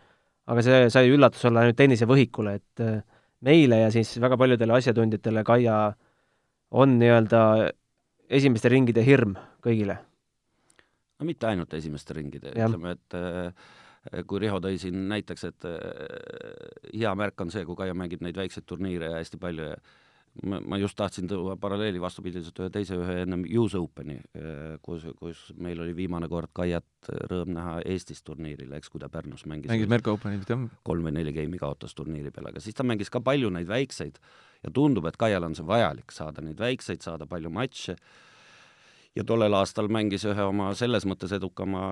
[0.49, 2.97] aga see sai üllatus olla ainult tennisevõhikule, et äh,
[3.45, 5.77] meile ja siis väga paljudele asjatundjatele Kaia
[6.73, 7.43] on nii-öelda
[8.33, 9.99] esimeste ringide hirm kõigile.
[11.19, 15.67] no mitte ainult esimeste ringide, ütleme, et äh, kui Riho tõi siin näiteks, et
[16.89, 19.77] hea märk on see, kui Kaia mängib neid väikseid turniire ja hästi palju ja
[20.41, 25.05] ma, ma just tahtsin tuua paralleeli vastupidiselt ühe teise, ühe ennem US Openi, eh, kus,
[25.19, 29.71] kus meil oli viimane kord Kaiat rõõm näha Eestis turniiril, eks, kui ta Pärnus mängis.
[29.71, 30.67] mängis Merko Openit, jah.
[30.83, 34.19] kolm või neli geimi kaotas turniiri peale, aga siis ta mängis ka palju neid väikseid
[34.63, 37.97] ja tundub, et Kaial on see vajalik, saada neid väikseid, saada palju matše
[39.15, 41.83] ja tollel aastal mängis ühe oma selles mõttes edukama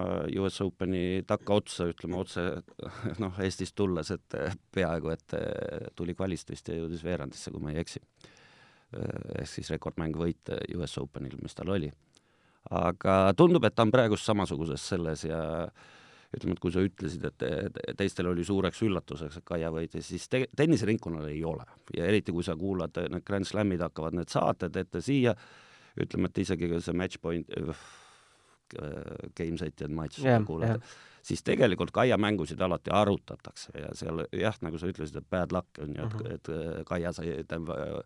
[0.42, 2.46] US Openi takkaotsa, ütleme otse
[3.24, 4.38] noh, Eestist tulles, et
[4.74, 5.38] peaaegu et
[5.98, 8.02] tuli kvalist vist ja jõudis veerandisse, kui ma ei eksi.
[8.92, 11.92] ehk siis rekordmängvõit US Openil, mis tal oli.
[12.70, 15.42] aga tundub, et ta on praegust samasuguses selles ja
[16.32, 20.48] ütleme, et kui sa ütlesid, et teistel oli suureks üllatuseks, et Kaia võitis, siis te-,
[20.56, 21.66] tenniseringkonnal ei ole.
[21.98, 25.36] ja eriti, kui sa kuulad, need Grand Slamid hakkavad need saated ette siia,
[26.00, 27.76] ütleme, et isegi see match point äh,,
[29.36, 30.94] game set ja match Jah, kuulad jah.
[31.28, 35.82] siis tegelikult Kaia mängusid alati arutatakse ja seal jah, nagu sa ütlesid, et bad luck
[35.84, 36.32] on ju, et Mhm.
[36.36, 38.04] et äh, Kaia sai, tähendab,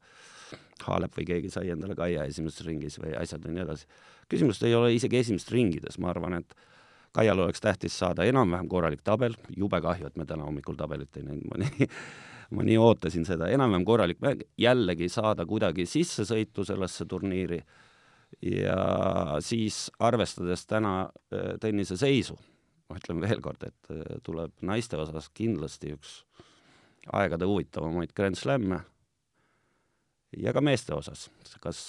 [0.86, 3.86] Haalep või keegi sai endale Kaia esimeses ringis või asjad ja nii edasi.
[4.30, 6.56] küsimust ei ole isegi esimestes ringides, ma arvan, et
[7.15, 11.23] Kaial oleks tähtis saada enam-vähem korralik tabel, jube kahju, et me täna hommikul tabelit ei
[11.23, 11.89] näinud, ma nii
[12.54, 17.62] ma nii ootasin seda, enam-vähem korralik mäng, jällegi saada kuidagi sissesõitu sellesse turniiri.
[18.45, 18.75] Ja
[19.39, 22.36] siis arvestades täna äh, tennise seisu,
[22.89, 26.17] ma ütlen veel kord, et äh, tuleb naiste osas kindlasti üks
[27.15, 28.82] aegade huvitavamaid Grand Slam'e
[30.41, 31.30] ja ka meeste osas,
[31.63, 31.80] kas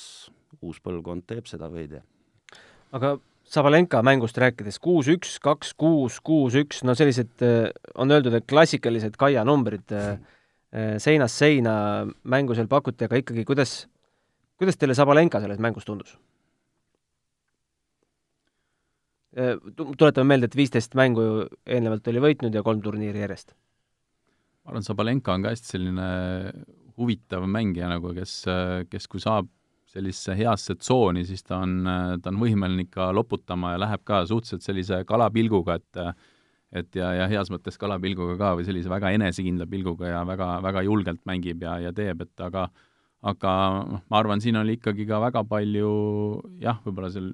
[0.61, 2.03] uus põlvkond teeb seda või ei tee.
[2.95, 9.45] aga Sabalenka mängust rääkides, kuus-üks, kaks-kuus, kuus-üks, no sellised, äh, on öeldud, et klassikalised Kaia
[9.47, 10.17] numbrid äh,
[10.75, 11.77] äh, seinast seina
[12.27, 13.85] mängu seal pakuti, aga ikkagi, kuidas,
[14.59, 16.17] kuidas teile Sabalenka selles mängus tundus?
[19.37, 21.23] Tu- tuletame meelde, et viisteist mängu
[21.69, 23.53] eelnevalt oli võitnud ja kolm turniiri järjest.
[24.65, 26.07] ma arvan, Sabalenka on ka hästi selline
[26.97, 28.41] huvitav mängija nagu, kes,
[28.89, 29.51] kes kui saab
[29.97, 31.77] sellisesse heasse tsooni, siis ta on,
[32.23, 36.03] ta on võimeline ikka loputama ja läheb ka suhteliselt sellise kalapilguga, et
[36.77, 40.83] et ja, ja heas mõttes kalapilguga ka või sellise väga enesekindla pilguga ja väga, väga
[40.85, 42.67] julgelt mängib ja, ja teeb, et aga
[43.27, 43.53] aga
[43.87, 45.93] noh, ma arvan, siin oli ikkagi ka väga palju
[46.63, 47.31] jah, võib-olla seal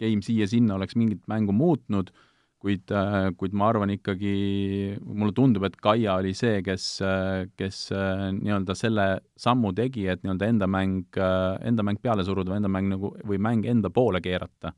[0.00, 2.12] game siia-sinna oleks mingit mängu muutnud,
[2.58, 2.90] kuid,
[3.38, 4.32] kuid ma arvan ikkagi,
[5.06, 6.86] mulle tundub, et Kaia oli see, kes,
[7.58, 7.80] kes
[8.40, 9.06] nii-öelda selle
[9.38, 11.20] sammu tegi, et nii-öelda enda mäng,
[11.70, 14.74] enda mäng peale suruda või enda mäng nagu, või mäng enda poole keerata.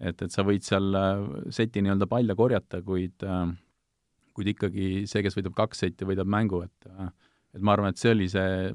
[0.00, 0.90] et, et sa võid seal
[1.54, 3.22] seti nii-öelda palle korjata, kuid
[4.36, 6.90] kuid ikkagi see, kes võidab kaks setti, võidab mängu, et
[7.56, 8.72] et ma arvan, et see oli see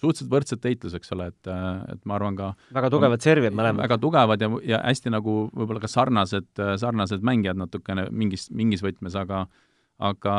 [0.00, 1.50] suhteliselt võrdset heitlus, eks ole, et,
[1.94, 3.84] et ma arvan ka väga tugevad servijad mõlemad.
[3.84, 9.18] väga tugevad ja, ja hästi nagu võib-olla ka sarnased, sarnased mängijad natukene mingis, mingis võtmes,
[9.20, 9.44] aga
[10.00, 10.36] aga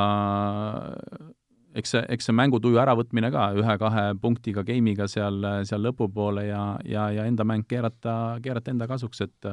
[1.78, 7.08] eks see, eks see mängutuju äravõtmine ka ühe-kahe punktiga game'iga seal, seal lõpupoole ja, ja,
[7.16, 9.52] ja enda mäng keerata, keerata enda kasuks, et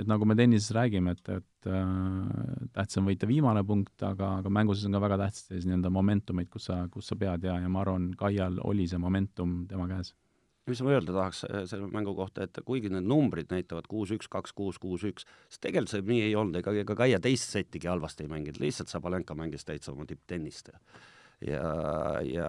[0.00, 4.52] et nagu me tennises räägime, et, et äh, tähtis on võita viimane punkt, aga, aga
[4.52, 7.70] mängus on ka väga tähtsad sellised nii-öelda momentumid, kus sa, kus sa pead ja, ja
[7.72, 10.14] ma arvan, Kaial oli see momentum tema käes.
[10.68, 15.24] Mis ma öelda tahaks selle mängu kohta, et kuigi need numbrid näitavad kuus-üks, kaks-kuus, kuus-üks,
[15.48, 18.92] siis tegelikult see nii ei olnud, ega, ega Kaia teist settigi halvasti ei mänginud, lihtsalt
[18.92, 20.70] Sabalenka mängis täitsa oma tipptennist.
[20.70, 20.80] Ja
[21.46, 22.48] ja, ja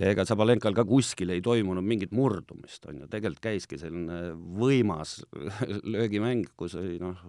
[0.00, 5.20] ja ega Sabalenkal ka kuskil ei toimunud mingit murdumist, on ju, tegelikult käiski selline võimas
[5.94, 7.20] löögimäng, kus oli noh,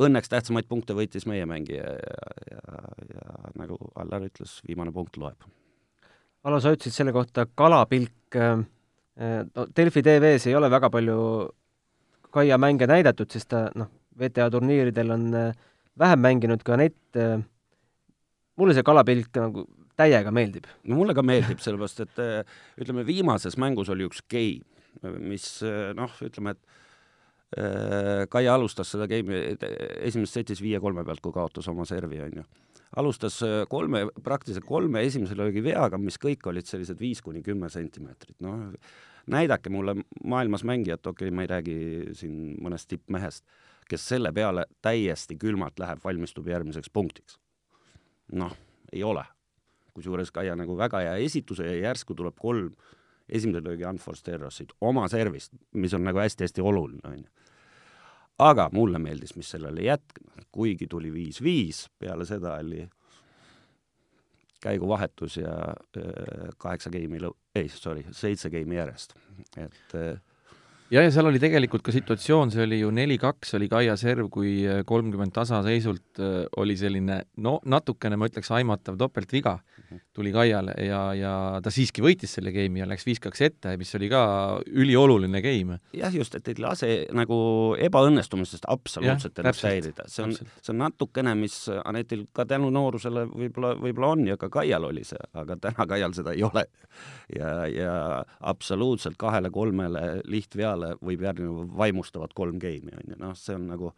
[0.00, 2.82] õnneks tähtsamaid punkte võitis meie mängija ja, ja,
[3.14, 5.48] ja nagu Allar ütles, viimane punkt loeb.
[6.46, 8.62] Alo, sa ütlesid selle kohta kalapilk äh,
[9.54, 11.16] no Delfi TV-s ei ole väga palju
[12.30, 15.56] Kaia mänge näidatud, sest ta noh, WTA turniiridel on äh,
[15.98, 16.94] vähem mänginud ka net.
[17.18, 17.40] Äh,
[18.54, 19.64] mulle see kalapilk nagu
[20.00, 20.68] täiega meeldib.
[20.88, 22.20] no mulle ka meeldib, sellepärast et
[22.80, 24.64] ütleme, viimases mängus oli üks game,
[25.20, 25.58] mis
[25.96, 26.78] noh, ütleme, et
[28.30, 29.56] Kaia alustas seda game'i
[30.06, 32.44] esimeses setis viie-kolme pealt, kui kaotas oma servi, on ju.
[33.00, 38.36] alustas kolme, praktiliselt kolme esimese löögi veaga, mis kõik olid sellised viis kuni kümme sentimeetrit,
[38.46, 38.70] noh,
[39.30, 41.76] näidake mulle maailmas mängijat, okei okay,, ma ei räägi
[42.22, 43.44] siin mõnest tippmehest,
[43.90, 47.40] kes selle peale täiesti külmalt läheb, valmistub järgmiseks punktiks.
[48.30, 48.54] noh,
[48.92, 49.26] ei ole
[49.94, 52.72] kusjuures Kaia nagu väga hea esituse ja järsku tuleb kolm
[53.30, 57.28] esimese löögi unforced error'sid oma servist, mis on nagu hästi-hästi oluline, on ju.
[58.38, 60.22] aga mulle meeldis, mis sellele jätk-,
[60.52, 62.86] kuigi tuli viis-viis, peale seda oli
[64.60, 65.52] käiguvahetus ja
[65.96, 69.14] äh, kaheksa geimi lõu-, ei, sorry, seitse geimi järjest,
[69.56, 70.20] et äh,
[70.90, 74.60] ja, ja seal oli tegelikult ka situatsioon, see oli ju neli-kaks oli Kaia serv, kui
[74.86, 76.22] kolmkümmend tasaseisult
[76.60, 79.58] oli selline no natukene, ma ütleks, aimatav topeltviga
[80.12, 84.10] tuli Kaiale ja, ja ta siiski võitis selle game'i ja läks viis-kaks ette, mis oli
[84.10, 84.22] ka
[84.66, 85.78] ülioluline game.
[85.96, 87.38] jah, just, et ei lase nagu
[87.78, 93.74] ebaõnnestumistest absoluutselt ennast häirida, see on, see on natukene, mis Anetil ka tänu noorusele võib-olla,
[93.80, 96.66] võib-olla on ja ka Kaial oli see, aga täna Kaial seda ei ole.
[97.36, 97.94] ja, ja
[98.52, 103.92] absoluutselt kahele-kolmele lihtveale võib järgneva vaimustavat kolm game'i, on ju, noh, see on nagu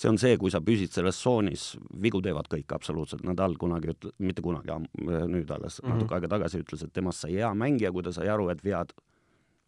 [0.00, 4.14] see on see, kui sa püsid selles tsoonis, vigu teevad kõik absoluutselt, Nadal kunagi ütle-,
[4.24, 5.94] mitte kunagi, nüüd alles mm -hmm.
[5.94, 8.94] natuke aega tagasi ütles, et temast sai hea mängija, kui ta sai aru, et vead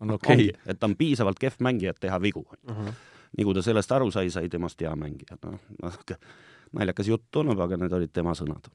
[0.00, 0.62] on okei okay..
[0.66, 2.74] et ta on piisavalt kehv mängija, et teha vigu mm.
[2.74, 2.94] -hmm.
[3.36, 5.98] nii kui ta sellest aru sai, sai temast hea mängija, noh, noh
[6.72, 8.68] naljakas jutt tundub, aga need olid tema sõnad.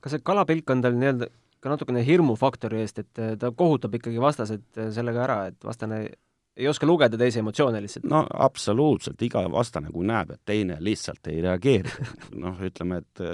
[0.00, 1.28] kas see kalapilk on tal nii-öelda
[1.60, 6.04] ka natukene hirmufaktori eest, et ta kohutab ikkagi vastased äh, sellega ära, et vastane
[6.58, 8.06] ei oska lugeda teisi emotsioone lihtsalt?
[8.10, 12.08] no absoluutselt, iga vastane, kui näeb, et teine lihtsalt ei reageeri,
[12.44, 13.24] noh, ütleme, et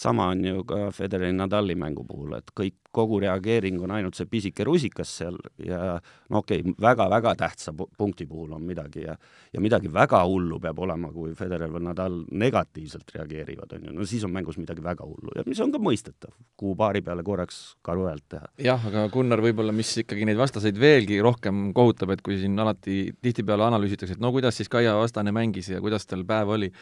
[0.00, 4.26] sama on ju ka Federeri Nadali mängu puhul, et kõik, kogu reageering on ainult see
[4.26, 5.98] pisike rusikas seal ja
[6.32, 9.14] no okei okay,, väga-väga tähtsa punkti puhul on midagi ja
[9.52, 14.08] ja midagi väga hullu peab olema, kui Federer või Nadal negatiivselt reageerivad, on ju, no
[14.08, 18.08] siis on mängus midagi väga hullu ja mis on ka mõistetav, kuu-paari peale korraks karu
[18.08, 18.50] häält teha.
[18.70, 23.02] jah, aga Gunnar, võib-olla mis ikkagi neid vastaseid veelgi rohkem kohutab, et kui siin alati
[23.22, 26.72] tihtipeale analüüsitakse, et no kuidas siis Kaia vastane mängis ja kuidas tal päev oli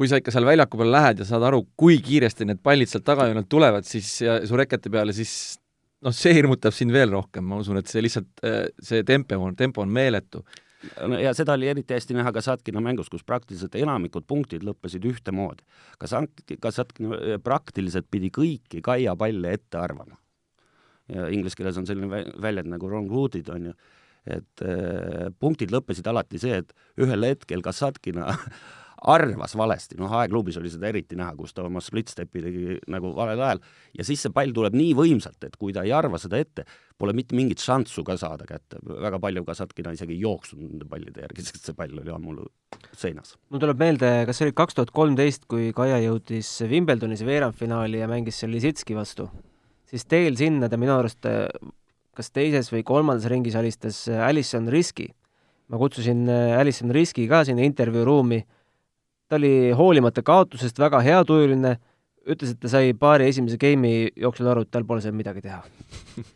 [0.00, 3.04] kui sa ikka seal väljaku peale lähed ja saad aru, kui kiiresti need pallid sealt
[3.04, 5.34] tagajoonelt tulevad, siis ja su rekete peale, siis
[6.06, 9.58] noh, see hirmutab sind veel rohkem, ma usun, et see lihtsalt, äh, see tempo on,
[9.58, 10.40] tempo on meeletu.
[11.20, 15.68] ja seda oli eriti hästi näha Kasatkina mängus, kus praktiliselt enamikud punktid lõppesid ühtemoodi.
[16.00, 20.16] Kasat-, Kasatkina äh, praktiliselt pidi kõiki Kaia palle ette arvama.
[21.12, 23.78] ja inglise keeles on selline väljend nagu wrong rooted, on ju,
[24.24, 28.32] et äh, punktid lõppesid alati see, et ühel hetkel Kasatkina
[29.08, 33.40] arvas valesti, noh, aegluubis oli seda eriti näha, kus ta oma split-step'i tegi nagu valel
[33.40, 33.62] ajal.
[33.96, 36.66] Ja siis see pall tuleb nii võimsalt, et kui ta ei arva seda ette,
[37.00, 41.24] pole mitte mingit šanssu ka saada kätte, väga palju Kasatkina isegi ei jooksnud nende pallide
[41.24, 42.36] järgi, sest see pall oli ammu
[42.98, 43.36] seinas.
[43.48, 48.10] mul tuleb meelde, kas see oli kaks tuhat kolmteist, kui Kaia jõudis Wimbledonis veerandfinaali ja
[48.10, 49.30] mängis seal Lisitski vastu,
[49.88, 51.24] siis teel sinna ta minu arust
[52.16, 55.08] kas teises või kolmandas ringis alistas Alison Riski.
[55.70, 58.42] ma kutsusin Alison Riski ka sinna intervjuuruumi
[59.30, 61.76] ta oli hoolimata kaotusest väga heatujuline,
[62.30, 65.62] ütles, et ta sai paari esimese geimi jooksul aru, et tal pole seal midagi teha.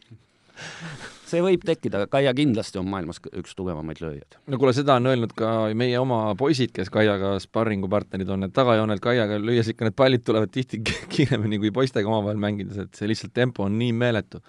[1.24, 4.36] See võib tekkida, Kaia kindlasti on maailmas üks tugevamaid lööjaid.
[4.52, 9.02] no kuule, seda on öelnud ka meie oma poisid, kes Kaiaga sparringupartnerid on, et tagajoonelt
[9.02, 13.34] Kaiaga lüües ikka need pallid tulevad tihti kiiremini kui poistega omavahel mängides, et see lihtsalt
[13.34, 14.44] tempo on nii meeletu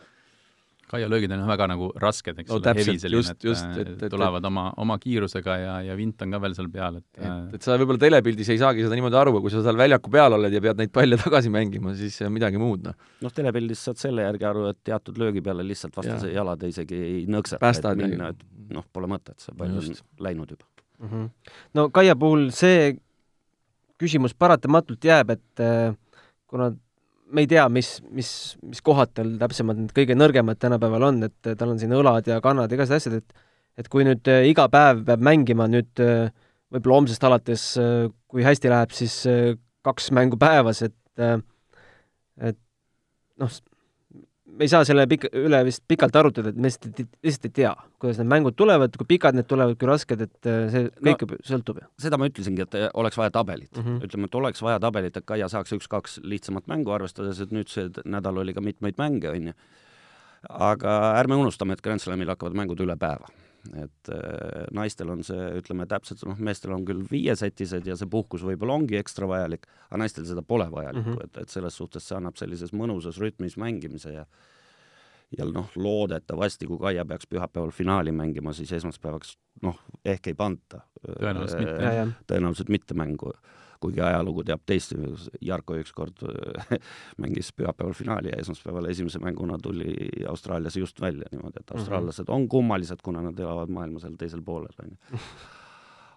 [0.95, 4.13] Kaia löögid on väga nagu rasked, eks no, ole, hevi selline, et, et, et, et
[4.13, 7.55] tulevad et, oma, oma kiirusega ja, ja vint on ka veel seal peal, et et,
[7.57, 10.37] et sa võib-olla telepildis ei saagi seda niimoodi aru, aga kui sa seal väljaku peal
[10.39, 13.09] oled ja pead neid palle tagasi mängima, siis see on midagi muud, noh.
[13.25, 16.39] noh, telepildis saad selle järgi aru, et teatud löögi peale lihtsalt vastase ja.
[16.41, 20.65] jalad isegi ei nõksata, et minna, et noh, pole mõtet, see pall on läinud juba
[20.99, 21.09] mm.
[21.09, 21.29] -hmm.
[21.77, 22.95] no Kaia puhul see
[24.01, 25.95] küsimus paratamatult jääb, et äh,
[26.47, 26.71] kuna
[27.35, 28.29] me ei tea, mis, mis,
[28.63, 32.39] mis kohad tal täpsemalt need kõige nõrgemad tänapäeval on, et tal on siin õlad ja
[32.43, 33.45] kannad ja igasugused asjad, et
[33.75, 36.29] et kui nüüd äh, iga päev peab mängima nüüd äh,
[36.73, 39.17] võib-olla homsest alates, äh, kui hästi läheb, siis
[39.85, 40.95] kaks mängu päevas, et
[42.41, 42.57] et
[43.39, 43.51] noh,
[44.55, 47.71] me ei saa selle pik-, üle vist pikalt arutada, et me lihtsalt, lihtsalt ei tea,
[48.01, 51.39] kuidas need mängud tulevad, kui pikad need tulevad, kui rasked, et äh, see kõik no,
[51.49, 51.87] sõltub ju.
[52.05, 53.85] seda ma ütlesingi, et äh, oleks vaja tabelit mm.
[53.85, 54.03] -hmm.
[54.07, 57.89] ütleme, et oleks vaja tabelit, et Kaia saaks üks-kaks lihtsamat mängu, arvestades, et nüüd see
[58.05, 59.57] nädal oli ka mitmeid mänge, on ju.
[60.49, 63.31] aga ärme unustame, et Grand Slamil hakkavad mängud üle päeva
[63.73, 68.45] et äh, naistel on see, ütleme täpselt, noh, meestel on küll viiesetised ja see puhkus
[68.45, 71.31] võib-olla ongi ekstra vajalik, aga naistel seda pole vajalikku mm, -hmm.
[71.31, 74.25] et, et selles suhtes see annab sellises mõnusas rütmis mängimise ja
[75.37, 80.81] ja noh, loodetavasti, kui Kaia peaks pühapäeval finaali mängima, siis esmaspäevaks noh, ehk ei panta.
[81.01, 82.07] tõenäoliselt mitte.
[82.27, 83.33] tõenäoliselt mitte mängu
[83.85, 84.95] kuigi ajalugu teab teist,
[85.41, 86.23] Jarko ükskord
[87.21, 89.93] mängis pühapäeval finaali ja esmaspäeval esimese mänguna tuli
[90.29, 91.79] Austraalias just välja niimoodi, et mhm.
[91.79, 95.19] austraallased on kummalised, kuna nad elavad maailma seal teisel poolel, on ju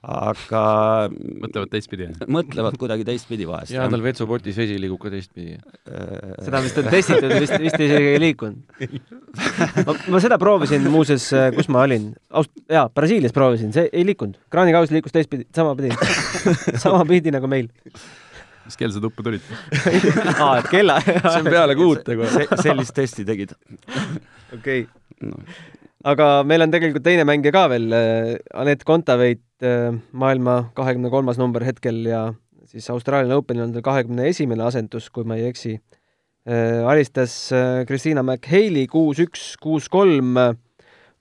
[0.07, 0.63] aga
[1.11, 2.07] mõtlevad teistpidi?
[2.31, 3.73] mõtlevad kuidagi teistpidi vahest.
[3.75, 5.57] jaa, tal vetsupotis vesi liigub ka teistpidi.
[5.91, 8.79] Äh, seda vist on testitud, vist, vist isegi ei liikunud
[9.89, 14.07] ma, ma seda proovisin muuseas, äh, kus ma olin, Aust-, jaa, Brasiilias proovisin, see ei
[14.07, 14.39] liikunud.
[14.53, 15.91] kraanikaus liikus teistpidi, sama pidi
[16.85, 17.71] sama pidi nagu meil
[18.69, 19.43] mis kell sa tuppa tulid
[20.45, 22.63] aa, et kella see on peale kuute kohe se.
[22.63, 23.57] sellist testi tegid.
[24.55, 24.87] okei okay.
[25.27, 25.43] no
[26.07, 31.65] aga meil on tegelikult teine mängija ka veel, äh, Anett Kontaveit, maailma kahekümne kolmas number
[31.67, 32.23] hetkel ja
[32.69, 35.79] siis Austraalia Openil on tal kahekümne esimene asendus, kui ma ei eksi.
[36.49, 37.35] Äh, alistas
[37.89, 40.37] Christina McHale'i kuus-üks, kuus-kolm,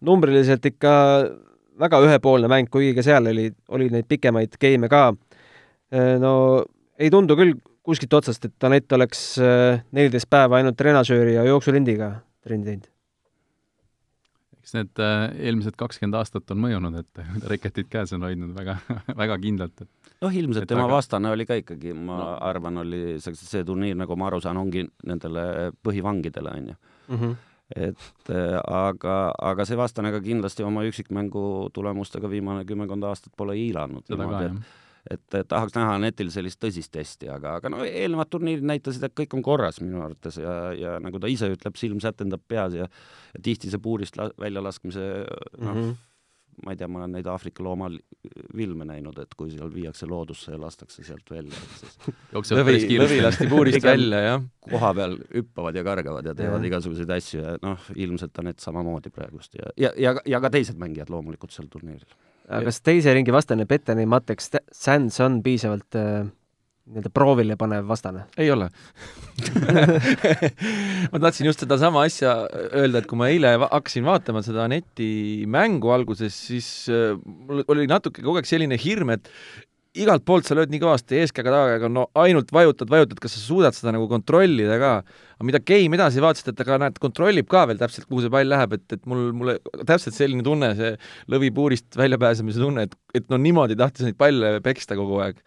[0.06, 0.93] numbriliselt ikka
[1.82, 5.12] väga ühepoolne mäng, kuigi ka seal oli, oli neid pikemaid geime ka.
[6.19, 6.33] no
[7.00, 12.12] ei tundu küll kuskilt otsast, et Anett oleks neliteist päeva ainult trenažööri ja jooksulindiga
[12.44, 12.96] trenni teinud
[14.68, 17.22] eks need äh, eelmised kakskümmend aastat on mõjunud, et
[17.54, 18.78] reketid käes on hoidnud väga,
[19.22, 20.98] väga kindlalt, et noh, ilmselt tema väga...
[21.00, 22.32] vastane oli ka ikkagi, ma no.
[22.50, 27.22] arvan, oli see, see turniir, nagu ma aru saan, ongi nendele põhivangidele, on ju mm.
[27.22, 27.38] -hmm
[27.76, 33.58] et äh, aga, aga see vastane ka kindlasti oma üksikmängu tulemustega viimane kümmekond aastat pole
[33.60, 34.06] hiilanud.
[34.08, 34.54] seda ka, jah
[35.12, 39.38] et tahaks näha netil sellist tõsist testi, aga, aga no eelnevad turniirid näitasid, et kõik
[39.38, 42.90] on korras minu arvates ja, ja nagu ta ise ütleb, silm sätendab peas ja,
[43.34, 45.96] ja tihti see puurist la, väljalaskmise noh mm -hmm.,
[46.66, 47.90] ma ei tea, ma olen neid Aafrika looma
[48.58, 53.20] filme näinud, et kui seal viiakse loodusse ja lastakse sealt välja, et siis lõvi, lõvi
[53.22, 54.48] lasti puurist välja, jah.
[54.72, 56.72] koha peal hüppavad ja kargavad ja teevad ja.
[56.72, 60.82] igasuguseid asju ja noh, ilmselt on need samamoodi praegust ja, ja, ja, ja ka teised
[60.82, 66.27] mängijad loomulikult sel turniiril kas teise ringi vastane Petteri Matex Sands on piisavalt äh,
[66.87, 68.23] nii-öelda proovile panev vastane?
[68.39, 68.69] ei ole
[71.12, 72.33] ma tahtsin just sedasama asja
[72.71, 77.65] öelda, et kui ma eile va hakkasin vaatama seda Aneti mängu alguses, siis äh, mul
[77.67, 79.27] oli natuke kogu aeg selline hirm, et
[80.04, 83.75] igalt poolt sa lööd nii kõvasti eeskäega tagakäega, no ainult vajutad, vajutad, kas sa suudad
[83.75, 84.91] seda nagu kontrollida ka.
[85.37, 88.50] aga mida Game edasi vaatasid, et aga näed, kontrollib ka veel täpselt, kuhu see pall
[88.50, 90.93] läheb, et, et mul, mulle täpselt selline tunne, see
[91.33, 95.41] lõvipuurist väljapääsemise tunne, et, et no niimoodi tahtis neid palle peksta kogu aeg.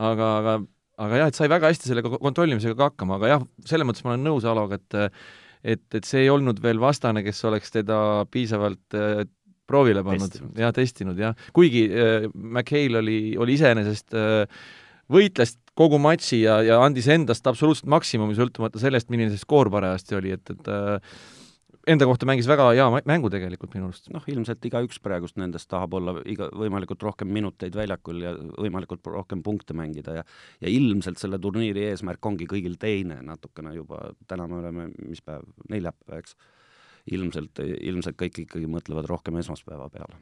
[0.00, 0.56] aga, aga,
[1.06, 4.14] aga jah, et sai väga hästi selle kontrollimisega ka hakkama, aga jah, selles mõttes ma
[4.14, 5.14] olen nõus Aloga, et
[5.62, 7.96] et, et see ei olnud veel vastane, kes oleks teda
[8.34, 8.96] piisavalt
[9.72, 10.38] proovile pannud.
[10.60, 14.62] Ja testinud jah, kuigi äh, McHale oli, oli iseenesest äh,
[15.12, 20.18] võitles kogu matši ja, ja andis endast absoluutselt maksimumi, sõltumata sellest, milline see skoor parajasti
[20.18, 21.14] oli, et, et äh,
[21.88, 24.08] enda kohta mängis väga hea mängu tegelikult minu arust.
[24.14, 29.42] noh, ilmselt igaüks praegust nendest tahab olla iga, võimalikult rohkem minuteid väljakul ja võimalikult rohkem
[29.42, 30.24] punkte mängida ja
[30.62, 35.48] ja ilmselt selle turniiri eesmärk ongi kõigil teine natukene juba, täna me oleme, mis päev,
[35.72, 36.36] neljapäev, eks
[37.10, 40.20] ilmselt, ilmselt kõik ikkagi mõtlevad rohkem esmaspäeva peale.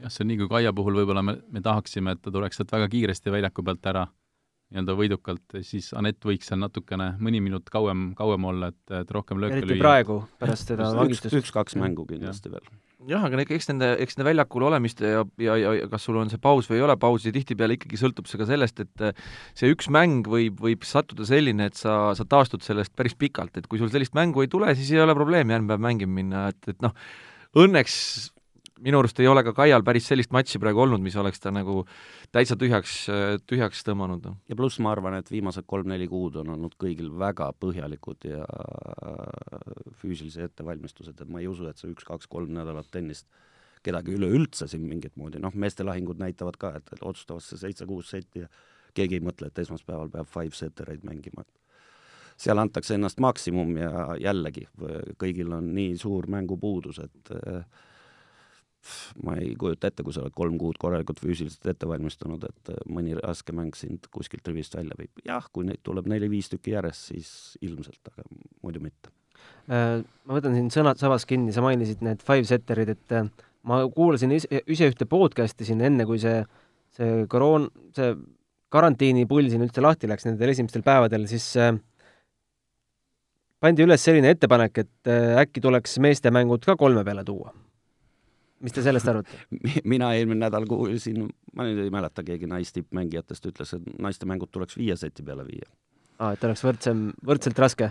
[0.00, 2.72] jah, see on nii, kui Kaia puhul võib-olla me, me tahaksime, et ta tuleks sealt
[2.72, 4.06] väga kiiresti väljaku pealt ära,
[4.70, 9.42] nii-öelda võidukalt, siis Anett võiks seal natukene mõni minut kauem, kauem olla, et, et rohkem
[9.42, 9.70] lööke lüüa.
[9.70, 11.38] eriti praegu, pärast seda vangistust.
[11.40, 12.58] üks-kaks mängu kindlasti ja.
[12.58, 16.30] veel jah, aga eks nende, eks nende väljakul olemist ja, ja, ja kas sul on
[16.32, 19.26] see paus või ei ole pausi, tihtipeale ikkagi sõltub see ka sellest, et äh,
[19.58, 23.68] see üks mäng võib, võib sattuda selline, et sa, sa taastud sellest päris pikalt, et
[23.68, 26.72] kui sul sellist mängu ei tule, siis ei ole probleemi järgmine päev mängima minna, et,
[26.72, 26.96] et noh,
[27.56, 27.98] õnneks
[28.84, 31.82] minu arust ei ole ka Kaial päris sellist matši praegu olnud, mis oleks ta nagu
[32.34, 32.98] täitsa tühjaks,
[33.48, 34.28] tühjaks tõmmanud.
[34.48, 38.44] ja pluss ma arvan, et viimased kolm-neli kuud on olnud kõigil väga põhjalikud ja
[40.02, 43.28] füüsilised ettevalmistused, et ma ei usu, et see üks-kaks-kolm nädalat tennist
[43.86, 48.42] kedagi üleüldse siin mingit moodi, noh, meeste lahingud näitavad ka, et otsustavad see seitse-kuus setti
[48.42, 48.50] ja
[48.96, 54.66] keegi ei mõtle, et esmaspäeval peab five-settereid mängima, et seal antakse ennast maksimum ja jällegi,
[55.20, 57.84] kõigil on nii suur mängupuudus, et äh,
[59.24, 62.82] ma ei kujuta ette, kui sa oled kolm kuud korralikult füüsiliselt ette valmistunud, et äh,
[62.92, 65.12] mõni raske mäng sind kuskilt rivist välja viib.
[65.26, 67.30] jah, kui neid tuleb neli-viis tükki järjest, siis
[67.66, 68.26] ilmselt, aga
[68.64, 69.12] muidu mitte.
[69.66, 73.28] Äh, ma võtan siin sõnad sabas kinni, sa mainisid need five-setterid, et äh,
[73.66, 76.40] ma kuulasin ise, ühte podcast'i siin enne, kui see,
[76.96, 78.14] see koroon, see
[78.72, 81.74] karantiinipull siin üldse lahti läks nendel esimestel päevadel, siis äh,
[83.62, 87.54] pandi üles selline ettepanek, et äkki tuleks meestemängud ka kolme peale tuua
[88.64, 89.40] mis te sellest arvate?
[89.92, 91.26] mina eelmine nädal kuulsin,
[91.56, 95.68] ma nüüd ei mäleta, keegi naistippmängijatest ütles, et naiste mängud tuleks viie seti peale viia.
[96.18, 97.90] aa, et oleks võrdsem, võrdselt raske?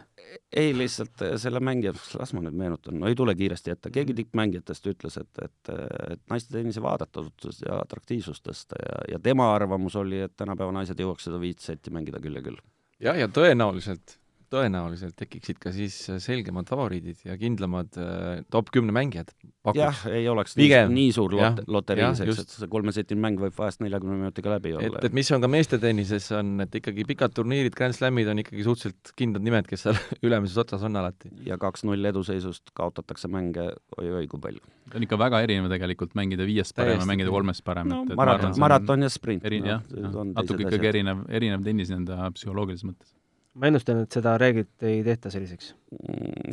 [0.49, 4.17] ei, lihtsalt eh, selle mängija, las ma nüüd meenutan, no ei tule kiiresti ette, keegi
[4.21, 5.73] tippmängijatest ütles, et, et,
[6.15, 10.99] et naiste tennise vaadatavust ja atraktiivsust tõsta ja, ja tema arvamus oli, et tänapäeva naised
[10.99, 12.61] jõuaks seda viit seti mängida küll ja küll.
[13.05, 14.17] jah, ja tõenäoliselt
[14.51, 19.31] tõenäoliselt tekiksid ka siis selgemad favoriidid ja kindlamad äh, top kümne mängijad.
[19.75, 23.81] jah, ei oleks Pigem, nii, nii suur lot-, loterii, et see kolmesetine mäng võib vahest
[23.83, 24.99] neljakümne minutiga läbi olla.
[25.01, 28.67] et, et mis on ka meestetennises, on, et ikkagi pikad turniirid, Grand Slamid on ikkagi
[28.67, 31.33] suhteliselt kindlad nimed, kes seal ülemises otsas on alati.
[31.47, 34.63] ja kaks-null eduseisust kaotatakse mänge oi-oi kui palju.
[34.93, 38.03] on ikka väga erinev tegelikult, mängida viiest parem ja mängida kolmest parem no,.
[38.15, 39.45] maraton, maraton ja sprint.
[39.45, 43.14] eri- no,, jah, natuke ikkagi erinev, erinev tennis nii-öelda psühholoogilises mõttes
[43.55, 45.73] ma ennustan, et seda reeglit ei tehta selliseks.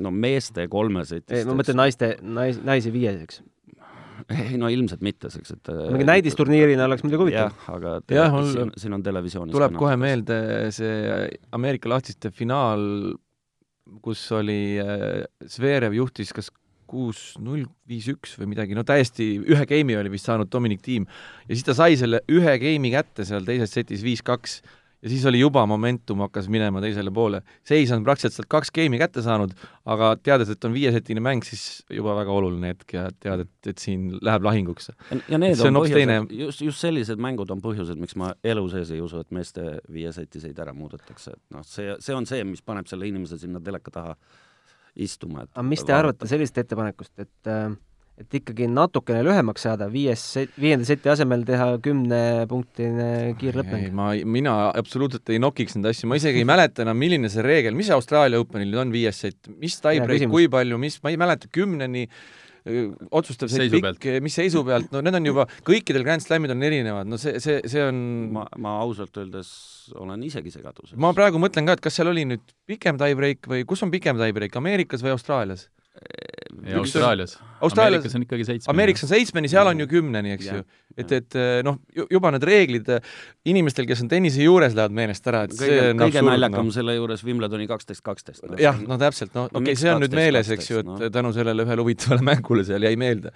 [0.03, 1.49] no meeste kolmesetist.
[1.49, 3.43] ma mõtlen naiste, nais, naisi viieseks.
[4.37, 7.51] ei no ilmselt mitte, seks, et mingi näidisturniirina oleks muidugi huvitav.
[7.51, 10.39] jah, aga te, jah, mul siin, siin on televisioonis tuleb kohe meelde
[10.75, 11.29] see
[11.59, 12.85] Ameerika lahtiste finaal,
[14.05, 16.53] kus oli äh, Zverev juhtis kas
[16.93, 21.07] kuus, null, viis, üks või midagi, no täiesti ühe game'i oli vist saanud Dominic Thiem
[21.49, 24.61] ja siis ta sai selle ühe game'i kätte seal teises setis viis-kaks
[25.03, 27.43] ja siis oli juba momentum hakkas minema teisele poole.
[27.67, 31.83] seis on praktiliselt sealt kaks geimi kätte saanud, aga teades, et on viiesetine mäng, siis
[31.91, 34.93] juba väga oluline hetk ja tead, et, et siin läheb lahinguks.
[35.29, 36.21] ja need on, on põhjused, teine...
[36.45, 40.59] just, just sellised mängud on põhjused, miks ma elu sees ei usu, et meeste viiesetiseid
[40.63, 44.17] ära muudetakse, et noh, see, see on see, mis paneb selle inimese sinna teleka taha
[45.03, 45.49] istuma.
[45.51, 47.55] aga mis te arvate sellisest ettepanekust, et
[48.21, 50.23] et ikkagi natukene lühemaks saada, viies,
[50.61, 53.09] viienda seti asemel teha kümnepunktine
[53.41, 53.89] kiirlõppmäng?
[53.97, 57.77] ma, mina absoluutselt ei nokiks neid asju, ma isegi ei mäleta enam, milline see reegel,
[57.79, 61.51] mis Austraalia Openil nüüd on, viies sett, mis tiebreak, kui palju, mis, ma ei mäleta,
[61.53, 62.07] kümneni
[63.11, 67.09] otsustav see pikk, mis seisu pealt, no need on juba, kõikidel Grand Slamid on erinevad,
[67.11, 67.99] no see, see, see on
[68.37, 69.51] ma, ma ausalt öeldes
[69.99, 70.95] olen isegi segaduses.
[71.01, 74.21] ma praegu mõtlen ka, et kas seal oli nüüd pikem tiebreak või kus on pikem
[74.21, 75.67] tiebreak, Ameerikas või Austraalias?
[76.67, 77.37] Ja Austraalias.
[77.61, 78.75] Austraalias, Ameerikas on ikkagi seitsmeni.
[78.75, 80.63] Ameerikas on seitsmeni, seal on ju kümneni, eks ju.
[80.97, 81.79] et, et noh,
[82.11, 82.89] juba need reeglid
[83.49, 86.75] inimestel, kes on tennise juures, lähevad meelest ära, et kõige, see on kõige naljakam no.
[86.75, 88.47] selle juures Wimbledoni kaksteist, kaksteist.
[88.61, 90.81] jah, no täpselt, no No okei okay, miks see on nüüd 12, meeles, eks ju,
[90.83, 91.13] 12, et no.
[91.19, 93.33] tänu sellele ühele huvitavale mängule seal jäi meelde.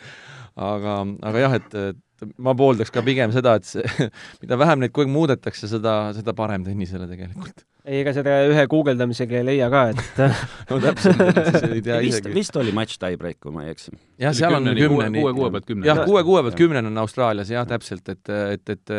[0.57, 0.99] aga,
[1.31, 4.09] aga jah, et, et ma pooldaks ka pigem seda, et see,
[4.43, 7.67] mida vähem neid kogu aeg muudetakse, seda, seda parem tennisele tegelikult.
[7.87, 10.21] Ei, ega seda ühe guugeldamisega ei leia ka, et
[10.71, 11.21] no täpselt,
[11.53, 12.35] siis ei tea vist, isegi.
[12.35, 13.95] vist oli match tiebreak, kui ma ei eksi.
[14.23, 15.23] jah, seal on Kümneni, kuue- kümneni.
[15.23, 15.91] kuue kuue pealt kümneni.
[15.93, 18.95] jah, kuue kuue pealt kümneni on Austraalias jah, täpselt, et, et, et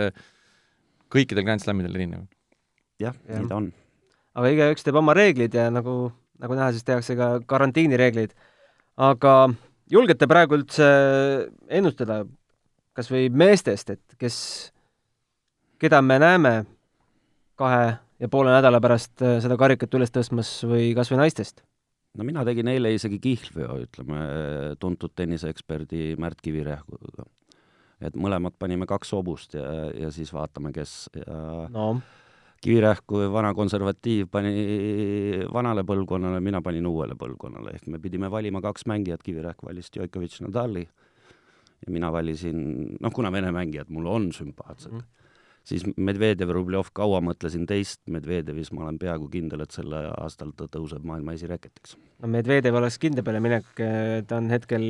[1.14, 2.26] kõikidel Grand Slamidel erinev.
[3.04, 3.42] jah, Jah.
[3.42, 3.70] nii ta on.
[4.40, 5.98] aga igaüks teeb oma reeglid ja nagu,
[6.40, 8.34] nagu näha, siis tehakse ka karantiinireeglid.
[8.98, 9.36] aga
[9.92, 10.88] julgete praegu üldse
[11.70, 12.24] ennustada
[12.98, 14.36] kas või meestest, et kes,
[15.78, 16.54] keda me näeme
[17.58, 21.63] kahe ja poole nädala pärast äh, seda karikat üles tõstmas või kas või naistest?
[22.18, 24.22] no mina tegin eile isegi kihlveo, ütleme,
[24.82, 27.28] tuntud tenniseeksperdi Märt Kivirähkuga.
[28.01, 31.89] et mõlemad panime kaks hobust ja, ja siis vaatame, kes ja no
[32.57, 34.49] Kivirähku, vana konservatiiv, pani
[35.53, 40.39] vanale põlvkonnale, mina panin uuele põlvkonnale, ehk me pidime valima kaks mängijat, Kivirähk valis Djokovic
[40.41, 40.88] Nadali
[41.86, 42.63] ja mina valisin,
[42.97, 45.27] noh, kuna vene mängijad mulle on sümpaatsed mm, -hmm.
[45.68, 50.70] Siis Medvedev, Rublev, kaua mõtlesin teist Medvedevis, ma olen peaaegu kindel, et sel aastal ta
[50.72, 51.97] tõuseb maailma esireketiks.
[52.24, 53.74] no Medvedev oleks kindla peale minek,
[54.30, 54.88] ta on hetkel,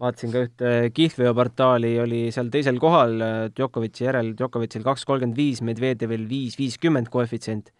[0.00, 3.16] vaatasin ka ühte kihlveoportaali, oli seal teisel kohal
[3.54, 7.70] Djokovic'i järel, Djokovic'il kaks kolmkümmend viis, Medvedevil viis viiskümmend koefitsient.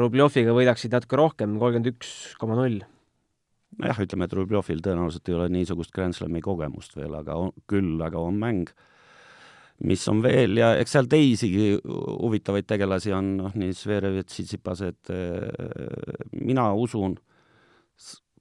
[0.00, 2.80] Rubljoviga võidaksid natuke rohkem, kolmkümmend üks koma null.
[3.76, 8.00] nojah, ütleme, et Rublevil tõenäoliselt ei ole niisugust Grand Slami kogemust veel, aga on, küll
[8.00, 8.70] aga on mäng,
[9.82, 15.10] mis on veel ja eks seal teisigi huvitavaid tegelasi on, noh, nii Zverev, Tsitsipas, et
[15.10, 15.48] äh,
[16.40, 17.16] mina usun,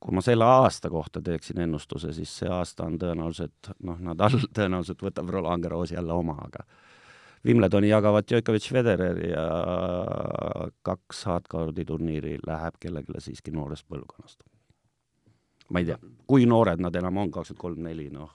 [0.04, 5.02] kui ma selle aasta kohta teeksin ennustuse, siis see aasta on tõenäoliselt, noh, Nadal tõenäoliselt
[5.06, 6.66] võtab Roland Garrosi jälle oma, aga
[7.44, 9.44] Wimbledoni jagavad Djokovic, Federer ja
[10.88, 14.40] kaks hardcore'i turniiri läheb kellelegi siiski noorest põlvkonnast.
[15.74, 18.32] ma ei tea, kui noored nad enam on, kakskümmend kolm, neli, noh,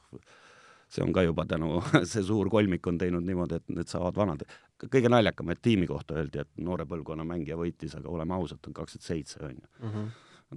[0.88, 1.82] see on ka juba tänu,
[2.12, 4.42] see suur kolmik on teinud niimoodi, et need saavad vanad.
[4.86, 8.72] kõige naljakam, et tiimi kohta öeldi, et noore põlvkonna mängija võitis, aga oleme ausad, on
[8.76, 10.08] kakskümmend seitse, on ju Mhm.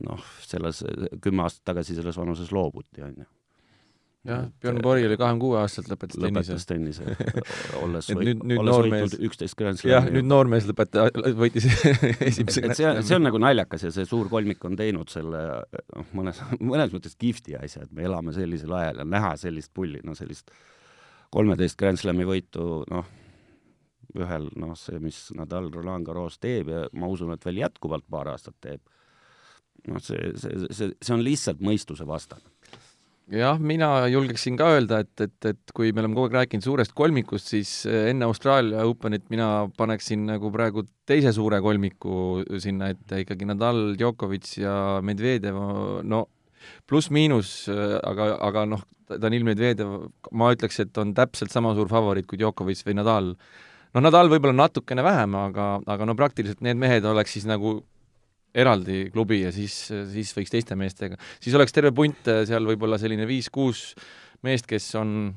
[0.08, 0.84] noh, selles,
[1.22, 3.26] kümme aastat tagasi selles vanuses loobuti, on ju.
[4.28, 6.54] Jah, Björn Borg oli kahekümne kuue aastaselt lõpetas tennise.
[6.54, 7.06] lõpetas tennise,
[7.84, 10.18] olles, võit, olles võitnud üksteist Grand jah, Slami.
[10.18, 11.08] nüüd noormees lõpeta-,
[11.40, 11.66] võitis
[12.30, 15.42] esimese et see on, see on nagu naljakas ja see suur kolmik on teinud selle
[15.72, 20.04] noh, mõnes, mõnes mõttes kihvti asja, et me elame sellisel ajal ja näha sellist pulli,
[20.06, 20.54] no sellist
[21.32, 23.10] kolmeteist Grand Slami võitu, noh,
[24.20, 28.34] ühel, noh, see, mis Nadal Roland Garros teeb ja ma usun, et veel jätkuvalt paar
[28.34, 28.82] aastat teeb,
[29.88, 32.44] noh, see, see, see, see on lihtsalt mõistuse vastane.
[33.32, 36.94] Jah, mina julgeksin ka öelda, et, et, et kui me oleme kogu aeg rääkinud suurest
[36.98, 43.24] kolmikust, siis eh, enne Austraalia Openit mina paneksin nagu praegu teise suure kolmiku sinna ette
[43.24, 44.76] ikkagi Nadal, Djokovic ja
[45.06, 45.58] Medvedev,
[46.04, 46.26] no
[46.90, 47.54] pluss-miinus,
[48.06, 48.84] aga, aga noh,
[49.22, 53.34] Danil Medvedev, ma ütleks, et on täpselt sama suur favoriit kui Djokovic või Nadal.
[53.96, 57.80] noh, Nadal võib-olla natukene vähem, aga, aga no praktiliselt need mehed oleks siis nagu
[58.54, 59.76] eraldi klubi ja siis,
[60.12, 63.91] siis võiks teiste meestega, siis oleks terve punt äh, seal võib-olla selline viis-kuus
[64.45, 65.32] meest, kes on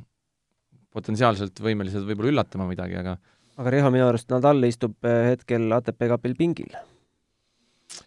[0.95, 3.19] potentsiaalselt võimelised võib-olla üllatama midagi, aga
[3.61, 6.75] aga Riho, minu arust Nadal istub eh, hetkel ATP kapil pingil.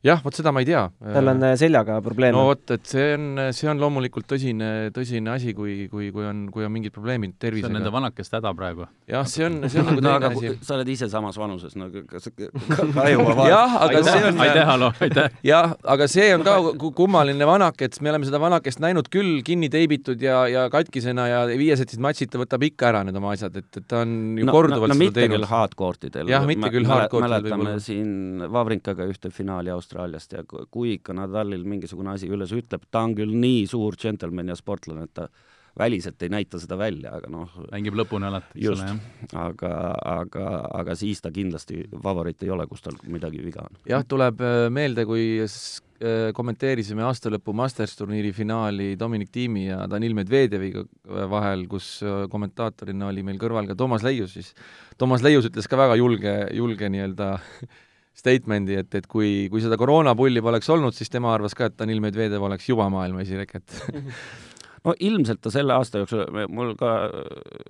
[0.06, 0.84] Jah, vot seda ma ei tea.
[1.02, 5.34] tal on eh, seljaga probleeme no vot, et see on, see on loomulikult tõsine, tõsine
[5.34, 7.94] asi, kui, kui, kui on, kui on mingid probleemid see on nende tervisega.
[7.98, 8.88] vanakest häda praegu.
[9.10, 10.54] jah, see on, see on nagu teine asi.
[10.68, 13.52] sa oled ise samas vanuses, no kas ka juba vaatad?
[13.54, 15.40] jah, aga see on aitäh, Alo, aitäh!
[15.48, 19.42] jah, aga see on ka ku- kummaline vanak, et me oleme seda vanakest näinud küll
[19.48, 23.56] kinni teibitud ja, ja katkisena ja viiesetist matšit ta võtab ikka ära need oma asjad,
[23.60, 25.50] et, et ta on ju no, korduvalt no, no, seda mitte küll teinud.
[25.52, 26.32] hardcourtidel.
[26.32, 27.84] Jah, mitte küll hardcourtidel mäletame võib-olla.
[27.84, 33.16] siin Vavrinkaga ühte finaali Austraaliast ja kui ikka Nadalil mingisugune asi üles ütleb, ta on
[33.18, 35.30] küll nii suur džentelmen ja sportlane, et ta
[35.78, 39.34] väliselt ei näita seda välja, aga noh, mängib lõpuni alati, eks ole, jah.
[39.44, 39.72] aga,
[40.14, 40.46] aga,
[40.80, 43.80] aga siis ta kindlasti favoriit ei ole, kus tal midagi viga on.
[43.90, 50.18] jah, tuleb äh, meelde, kui äh, kommenteerisime aastalõpu Masters turniiri finaali Dominic Tiimi ja Danil
[50.18, 50.86] Medvedjeviga
[51.30, 54.54] vahel, kus äh, kommentaatorina oli meil kõrval ka Toomas Leius, siis
[54.98, 57.36] Toomas Leius ütles ka väga julge, julge nii-öelda
[58.18, 62.01] statement'i, et, et kui, kui seda koroonapulli poleks olnud, siis tema arvas ka, et Danil
[62.03, 63.78] Medvedjev oleks juba maailma esireket
[64.86, 67.68] no ilmselt ta selle aasta jooksul, mul ka äh,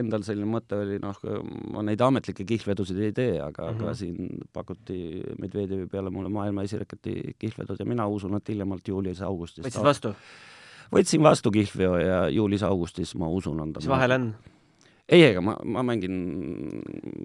[0.00, 1.18] endal selline mõte oli, noh,
[1.74, 3.80] ma neid ametlikke kihlvedusid ei tee, aga mm, -hmm.
[3.80, 3.98] aga mhm.
[3.98, 5.00] siin pakuti
[5.40, 10.14] Medvedjevi peale mulle maailma esireketi kihlvedud ja mina usun, et hiljemalt juulis-augustis võtsid vastu?
[10.90, 14.32] võtsin vastu kihlveo ja juulis-augustis ma usun, on ta mis vahel on?
[15.10, 16.16] Ei, ega ma, ma mängin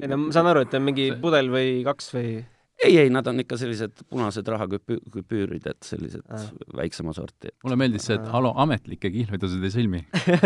[0.01, 2.29] ei no ma saan aru, et on mingi pudel või kaks või
[2.83, 6.47] ei, ei, nad on ikka sellised punased rahaküpüürid, et sellised ah.
[6.75, 7.53] väiksema sorti.
[7.63, 10.01] mulle meeldis see, et halo, ametlikke kihlvedusid ei sõlmi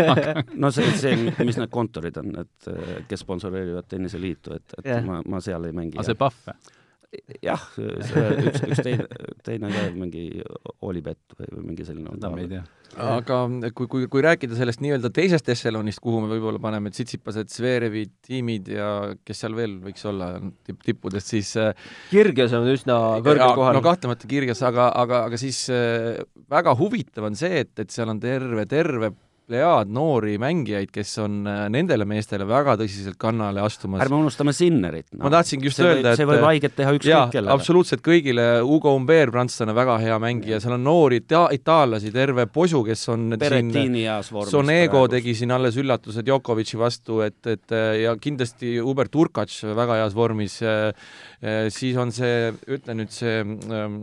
[0.62, 2.70] no see, see, mis need kontorid on, et
[3.10, 5.06] kes sponsoreerivad tenniseliitu, et, et yeah.
[5.06, 5.98] ma, ma seal ei mängi.
[5.98, 6.70] aga see Pahv?
[7.42, 9.06] Jah, see üks, üks teine,
[9.46, 10.26] teine ka mingi
[10.86, 12.12] Olipet või, või mingi selline.
[12.14, 12.66] seda me ei tea
[12.98, 13.38] aga
[13.76, 18.70] kui, kui, kui rääkida sellest nii-öelda teisest ešelonist, kuhu me võib-olla paneme Tsitsipased, Zverevid, tiimid
[18.74, 18.90] ja
[19.26, 20.32] kes seal veel võiks olla
[20.66, 21.70] tipp, tippudest, siis äh,
[22.10, 23.78] Kirgios on üsna kõrgel kohal.
[23.78, 28.10] no kahtlemata Kirgios, aga, aga, aga siis äh, väga huvitav on see, et, et seal
[28.10, 29.14] on terve, terve
[29.50, 34.02] plejaad noori mängijaid, kes on äh, nendele meestele väga tõsiselt kannale astumas.
[34.04, 35.24] ärme unustame Sinnerit no..
[35.24, 37.54] ma tahtsingi just see öelda, et see võib haiget teha ükskõik kellele.
[37.54, 42.84] absoluutselt kõigile, Ugo Umber, prantslane, väga hea mängija, seal on noori ita itaallasi, terve posu,
[42.86, 44.54] kes on Berettini heas vormis.
[44.54, 50.14] Sonego tegi siin alles üllatused Djokovic'i vastu, et, et ja kindlasti Hubert Urkats väga heas
[50.16, 50.60] vormis,
[51.74, 54.02] siis on see, ütle nüüd see ähm,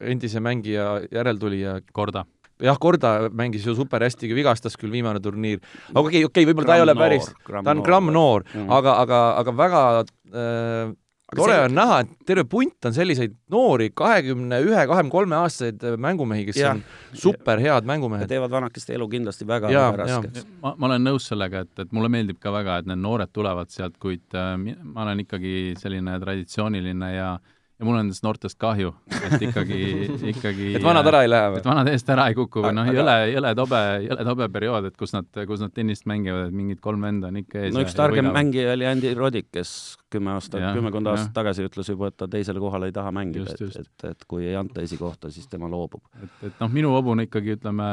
[0.00, 1.80] endise mängija järeltulija.
[1.96, 2.26] Korda
[2.62, 6.50] jah, Korda mängis ju super hästi, vigastas küll viimane turniir, aga okei okay,, okei okay,,
[6.50, 10.94] võib-olla ta ei ole päris, ta on gramm noor mm., aga, aga, aga väga äh,
[11.26, 11.64] aga tore see...
[11.66, 16.60] on näha, et terve punt on selliseid noori, kahekümne ühe, kahekümne kolme aastaseid mängumehi, kes
[16.60, 16.76] ja.
[16.76, 16.84] on
[17.16, 18.30] super head mängumehed.
[18.30, 20.46] teevad vanakeste elu kindlasti väga, väga raskeks.
[20.62, 23.74] ma, ma olen nõus sellega, et, et mulle meeldib ka väga, et need noored tulevad
[23.74, 28.56] sealt, kuid äh, ma olen ikkagi selline traditsiooniline ja äh, ja mul on nendest noortest
[28.60, 28.92] kahju,
[29.26, 29.78] et ikkagi,
[30.32, 31.60] ikkagi et vanad ära ei lähe või?
[31.60, 34.96] et vanad eest ära ei kuku või noh, jõle, jõle tobe, jõle tobe periood, et
[34.96, 37.74] kus nad, kus nad tennist mängivad, et mingid kolm venda on ikka ees.
[37.76, 39.72] no üks targem mängija oli Andy Roddick, kes
[40.12, 43.80] kümme aastat, kümmekond aastat tagasi ütles juba, et ta teisele kohale ei taha mängida, et,
[43.84, 46.04] et, et kui ei anta esikohta, siis tema loobub.
[46.22, 47.88] et, et noh, minu hobune ikkagi ütleme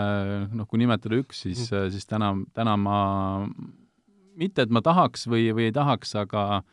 [0.54, 3.02] noh, kui nimetada üks, siis mm., siis täna, täna ma
[4.40, 6.64] mitte, et ma tahaks või, või ei tahaks, aga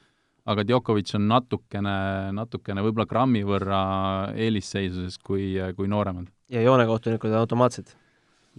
[0.51, 1.97] aga Djokovic on natukene,
[2.37, 3.81] natukene võib-olla grammi võrra
[4.35, 6.31] eelisseisuses kui, kui nooremad.
[6.53, 7.93] ja joonekohtunikud on automaatsed?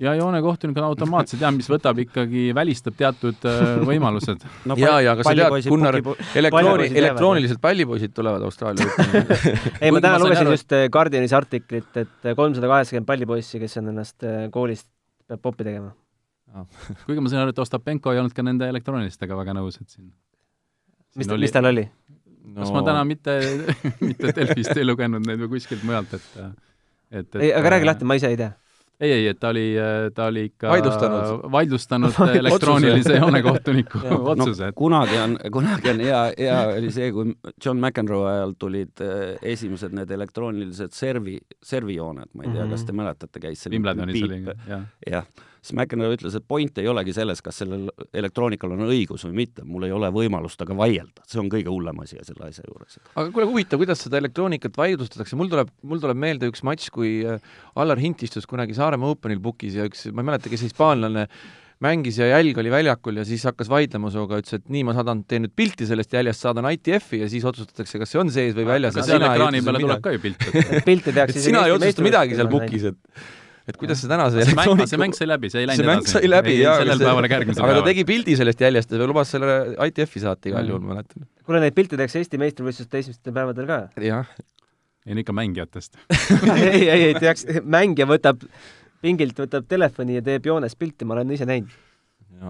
[0.01, 4.77] ja joonekohtunikud on automaatsed jah, mis võtab ikkagi, välistab teatud äh, võimalused no,.
[4.79, 5.99] ja, ja aga sa tead, Gunnar,
[6.41, 8.87] elektrooni, elektrooniliselt pallipoisid tulevad Austraalia
[9.83, 14.27] ei, ma täna lugesin just äh, Guardianis artiklit, et kolmsada kaheksakümmend pallipoissi, kes on ennast
[14.27, 14.87] äh, koolist,
[15.27, 15.91] peab poppi tegema
[17.05, 20.09] kuigi ma sain aru, et Ostapenko ei olnud ka nende elektroonilistega väga nõus, et siin
[21.15, 21.45] mis, oli...
[21.47, 22.61] mis tal oli no.?
[22.61, 23.37] kas ma täna mitte
[24.09, 28.07] mitte Delfist ei lugenud neid või kuskilt mujalt, et et, et ei, aga räägi lahti,
[28.07, 28.53] ma ise ei tea
[29.01, 29.65] ei, ei, et ta oli,
[30.13, 34.01] ta oli ikka vaidlustanud, vaidlustanud elektroonilise joonekohtuniku
[34.33, 34.75] otsuse no,.
[34.77, 37.33] kunagi on, kunagi on hea, hea oli see, kui
[37.65, 39.23] John McEnroe ajal tulid eh,
[39.55, 42.75] esimesed need elektroonilised servi, servijooned, ma ei tea mm, -hmm.
[42.77, 44.85] kas te mäletate, käis selline Wimbledonis oli, jah.
[45.09, 45.25] jah
[45.61, 47.87] siis McEnroe ütles, et point ei olegi selles, kas sellel
[48.17, 52.01] elektroonikal on õigus või mitte, mul ei ole võimalust temaga vaielda, see on kõige hullem
[52.01, 52.97] asi selle asja juures.
[53.13, 57.19] aga kuule, huvitav, kuidas seda elektroonikat vaidlustatakse, mul tuleb, mul tuleb meelde üks matš, kui
[57.27, 57.41] äh,
[57.77, 61.27] Allar Hint istus kunagi Saaremaa Openil pukis ja üks, ma ei mäleta, kes hispaanlane,
[61.81, 65.23] mängis ja jälg oli väljakul ja siis hakkas vaidlema sinuga, ütles, et nii, ma saadan,
[65.29, 68.67] teen nüüd pilti sellest jäljest, saadan ITF-i ja siis otsustatakse, kas see on sees või
[68.69, 68.97] väljas.
[68.97, 70.49] aga seal ekraani peale tuleb ka ju pilt.
[70.89, 73.25] pilte tehakse sina ei otsusta midagi seal pukis, et
[73.71, 75.91] et kuidas see tänase see mäng, see mäng sai läbi, see ei läinud edasi.
[75.91, 76.77] see mäng sai läbi, jaa.
[76.81, 77.77] sellel päeval ega järgmisel päeval.
[77.77, 81.27] aga ta tegi pildi sellest jäljest ja lubas selle ITF-i saata igal juhul, ma mäletan.
[81.45, 83.79] kuule, neid pilte tehakse Eesti meistrivõistluste esimestel päevadel ka?
[84.07, 84.33] jah.
[85.07, 85.97] ei no ikka mängijatest
[86.55, 88.43] ei, ei, ei teaks, mängija võtab
[89.01, 91.79] pingilt, võtab telefoni ja teeb joones pilti, ma olen ise näinud.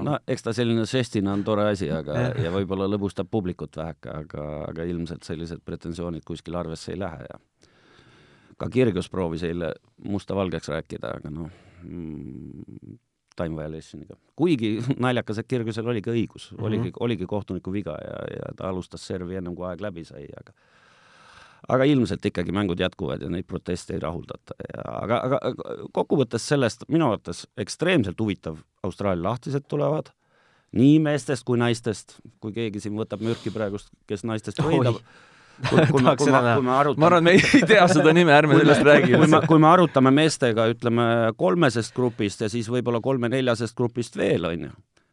[0.07, 4.49] no eks ta selline žestina on tore asi, aga ja võib-olla lõbustab publikut väheke, aga,
[4.71, 7.41] aga ilmselt sellised pretensioonid kuskil arvesse ei lähe ja
[8.61, 9.73] ka Kirgios proovis eile
[10.05, 11.49] musta-valgeks rääkida, aga noh
[11.83, 12.97] mm,,
[13.35, 14.17] time violationiga.
[14.35, 16.67] kuigi naljakas, et Kirgiosel oligi õigus mm, -hmm.
[16.67, 20.53] oligi, oligi kohtuniku viga ja, ja ta alustas servi ennem kui aeg läbi sai, aga
[21.69, 25.39] aga ilmselt ikkagi mängud jätkuvad ja neid proteste ei rahuldata ja aga, aga
[25.93, 30.09] kokkuvõttes sellest minu arvates ekstreemselt huvitav Austraalia lahtised tulevad,
[30.71, 35.30] nii meestest kui naistest, kui keegi siin võtab mürki praegust, kes naistest võidab Oi.
[35.69, 38.33] Kui, kui me, kui me, kui me arutame ma arvan, me ei tea seda nime,
[38.35, 41.05] ärme sellest räägi kui me kui me arutame meestega, ütleme
[41.39, 44.71] kolmesest grupist ja siis võib-olla kolme-neljasest grupist veel, on ju,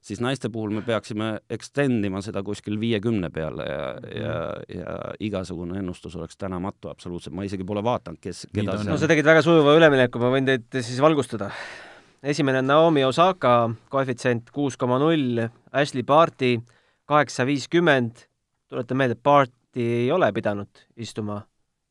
[0.08, 3.82] siis naiste puhul me peaksime extend ima seda kuskil viiekümne peale ja,
[4.14, 4.38] ja,
[4.72, 4.96] ja
[5.28, 8.94] igasugune ennustus oleks tänamatu absoluutselt, ma isegi pole vaadanud, kes, keda ta on.
[8.94, 11.50] no sa tegid väga sujuva ülemineku, ma võin teid siis valgustada.
[12.22, 13.58] esimene on Naomi Osaka,
[13.92, 16.56] koefitsient kuus koma null, Ashley Barti
[17.08, 18.26] kaheksa viiskümmend,
[18.68, 19.24] tuletan meelde, et
[19.78, 21.38] Barti ei ole pidanud istuma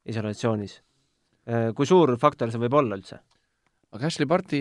[0.07, 0.81] isolatsioonis.
[1.75, 3.21] kui suur faktor see võib olla üldse?
[3.95, 4.59] aga Ashley Barti,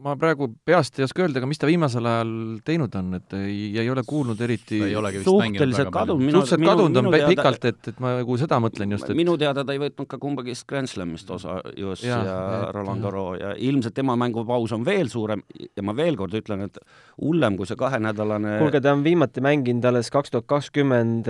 [0.00, 2.30] ma praegu peast ei oska öelda, aga mis ta viimasel ajal
[2.66, 4.78] teinud on, et ei, ei ole kuulnud eriti
[5.24, 8.94] suhteliselt kadunud, minu, suhteliselt minu, kadunud on teada pikalt, et, et ma nagu seda mõtlen
[8.96, 12.38] just, et minu teada ta ei võtnud ka kumbagi Grand Slamist osa US ja, ja
[12.60, 15.42] et- Roland Garros ja ilmselt tema mängupaus on veel suurem.
[15.76, 16.78] Ja ma veel kord ütlen, et
[17.20, 21.28] hullem kui see kahenädalane kuulge, ta on viimati mänginud alles kaks tuhat kakskümmend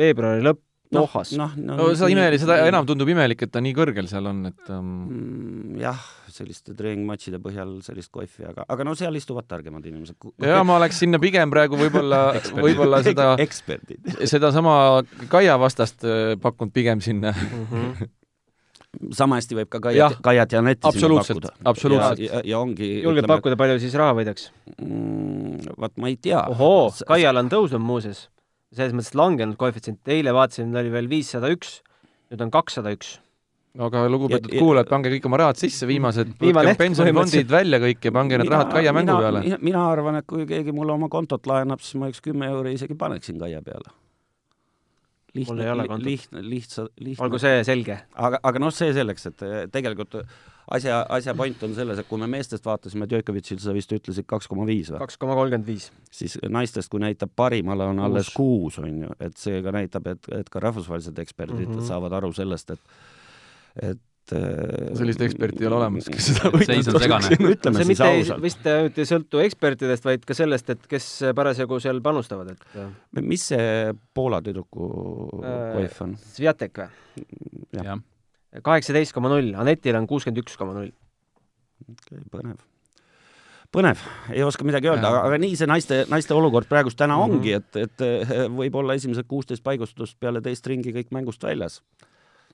[0.00, 1.30] veebruari lõpp Dohas.
[1.38, 4.42] noh, no, no seda imeli, seda enam tundub imelik, et ta nii kõrgel seal on,
[4.50, 5.98] et um, Mm, jah,
[6.32, 10.16] selliste treeningmatšide põhjal sellist kohvi, aga, aga no seal istuvad targemad inimesed.
[10.42, 12.20] ja ma oleks sinna pigem praegu võib-olla,
[12.64, 14.16] võib-olla seda, eksperdid.
[14.30, 14.74] sedasama
[15.30, 17.34] Kaia vastast äh, pakkunud pigem sinna.
[17.34, 18.10] Mhm.
[19.14, 19.78] sama hästi võib ka.
[19.86, 22.24] Kaiat, Kaiat ja sinna absoluutselt pakkuda., absoluutselt.
[22.26, 24.50] ja, ja, ongi julged pakkuda, palju siis raha võidaks?
[24.76, 26.42] mm, vaat ma ei tea.
[26.50, 28.26] ohoo, Kaial on tõusnud muuseas,
[28.74, 31.80] selles mõttes langenud koefitsient, eile vaatasin, ta oli veel viissada üks,
[32.30, 33.16] nüüd on kakssada üks.
[33.78, 38.04] aga lugupeetud Ja- ja- kuulajad, pange kõik oma rahad sisse, viimased, Viimane pensionifondid välja kõik
[38.04, 39.40] ja pange need rahad Kaia mängu peale.
[39.46, 42.74] mina, mina arvan, et kui keegi mulle oma kontot laenab, siis ma üks kümme euri
[42.78, 43.90] isegi paneksin Kaia peale.
[45.34, 46.04] Kontot.
[46.04, 47.24] lihtne, lihtsa, lihtne.
[47.24, 48.00] olgu see selge.
[48.14, 50.18] aga, aga noh, see selleks, et eh, tegelikult
[50.70, 54.50] asja, asja point on selles, et kui me meestest vaatasime Djokovicil, sa vist ütlesid kaks
[54.50, 55.00] koma viis või?
[55.02, 55.90] kaks koma kolmkümmend viis.
[56.14, 58.78] siis naistest, kui näitab parimale, on alles Kuus.
[58.82, 61.74] on ju, et see ka näitab, et, et ka rahvusvahelised eksperdid mm.
[61.74, 61.88] -hmm.
[61.88, 62.80] saavad aru sellest, et,
[63.92, 66.50] et sellist eksperti ei ole olemas, kes seda
[67.04, 67.34] segane.
[67.54, 71.08] ütleme see siis mitte ei, vist ainult ei sõltu ekspertidest, vaid ka sellest, et kes
[71.34, 72.92] parasjagu seal panustavad, et äh,
[73.24, 74.90] mis see Poola tüdruku
[75.40, 76.16] Äh, koef on?
[76.34, 78.00] Sviatek või?
[78.66, 80.90] kaheksateist koma null, Anetil on kuuskümmend üks koma null.
[81.92, 82.58] okay, põnev.
[83.72, 84.02] põnev,
[84.34, 87.22] ei oska midagi öelda, aga, nii see naiste, naiste olukord praegust täna mm.
[87.22, 87.36] -hmm.
[87.38, 91.80] ongi, et, et võib-olla esimesed kuusteist paigutust peale teist ringi kõik mängust väljas.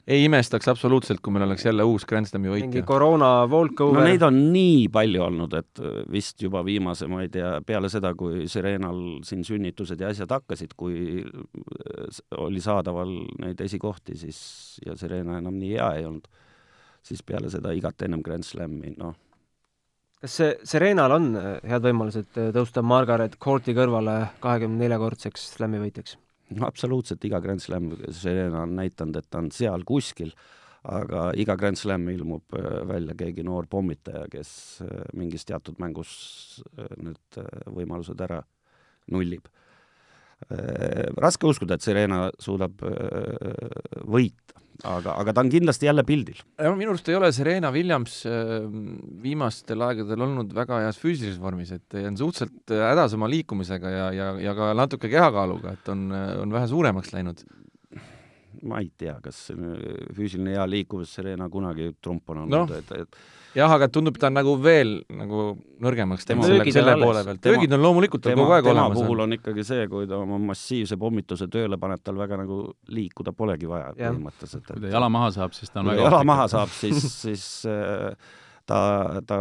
[0.07, 2.85] Ei imestaks absoluutselt, kui meil oleks jälle uus Grand Slami mingi võitja.
[2.87, 7.29] koroona no walkover neid on nii palju olnud, et eh, vist juba viimase, ma ei
[7.35, 11.25] tea, peale seda, kui Serenal siin sünnitused ja asjad hakkasid, kui
[12.11, 13.11] s- oli saadaval
[13.43, 14.41] neid esikohti, siis
[14.87, 16.29] ja Serena enam nii hea ei olnud,
[17.03, 19.15] siis peale seda igat ennem Grand Slami, noh,
[20.23, 25.83] kas see Serenal on äh, head võimalused äh, tõusta Margaret Courti kõrvale kahekümne neljakordseks slam'i
[25.83, 26.15] võitjaks?
[26.67, 30.33] Absoluutselt iga Grand Slam, Serena on näidanud, et ta on seal kuskil,
[30.87, 34.51] aga iga Grand Slam ilmub äh, välja keegi noor pommitaja, kes
[34.87, 38.43] äh, mingis teatud mängus äh, need võimalused ära
[39.13, 39.49] nullib.
[41.17, 46.41] Raske uskuda, et Serena suudab äh, võita, aga, aga ta on kindlasti jälle pildil.
[46.77, 48.57] minu arust ei ole Serena Williams äh,
[49.23, 53.95] viimastel aegadel olnud väga heas füüsilises vormis, et ta on suhteliselt äh, hädas oma liikumisega
[53.95, 57.47] ja, ja, ja ka natuke kehakaaluga, et on, on vähe suuremaks läinud.
[58.67, 59.65] ma ei tea, kas äh,
[60.17, 63.19] füüsiline hea liikuvus Serena kunagi trump on olnud, et, et
[63.57, 65.47] jah, aga tundub, ta on nagu veel nagu
[65.83, 67.41] nõrgemaks Tema- selle, selle poole pealt.
[67.41, 69.37] Tema- löögid on loomulikult tal tema kogu, aeg tema olemas puhul on.
[69.39, 73.93] ikkagi see, kui ta oma massiivse pommituse tööle paneb, tal väga nagu liikuda polegi vaja
[73.97, 74.67] põhimõtteliselt.
[74.73, 77.47] kui ta jala maha saab, siis ta on kui väga jala maha saab, siis, siis
[77.71, 78.13] äh,
[78.67, 78.79] ta,
[79.27, 79.39] ta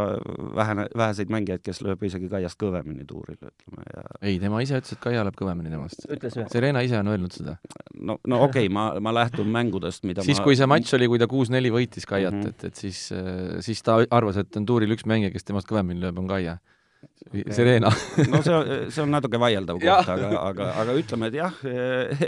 [0.56, 4.94] vähene, väheseid mängijaid, kes lööb isegi Kaiast kõvemini tuuril, ütleme ja ei, tema ise ütles,
[4.96, 6.06] et Kaia läheb kõvemini temast.
[6.54, 7.58] Serena ise on öelnud seda.
[7.96, 11.10] no, no okei okay,, ma, ma lähtun mängudest, mida siis, ma kui see matš oli,
[11.12, 12.46] kui ta kuus-neli võitis Kaiat mm.
[12.46, 12.54] -hmm.
[12.54, 13.02] et, et siis,
[13.66, 16.58] siis ta arvas, et on tuuril üks mängija, kes temast kõvemini lööb, on Kaia.
[17.54, 17.90] Serena.
[18.34, 21.62] no see, see on natuke vaieldav koht, aga, aga, aga ütleme, et jah,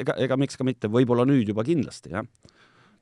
[0.02, 2.26] ega, ega miks ka mitte, võib-olla nüüd juba kindlasti, jah.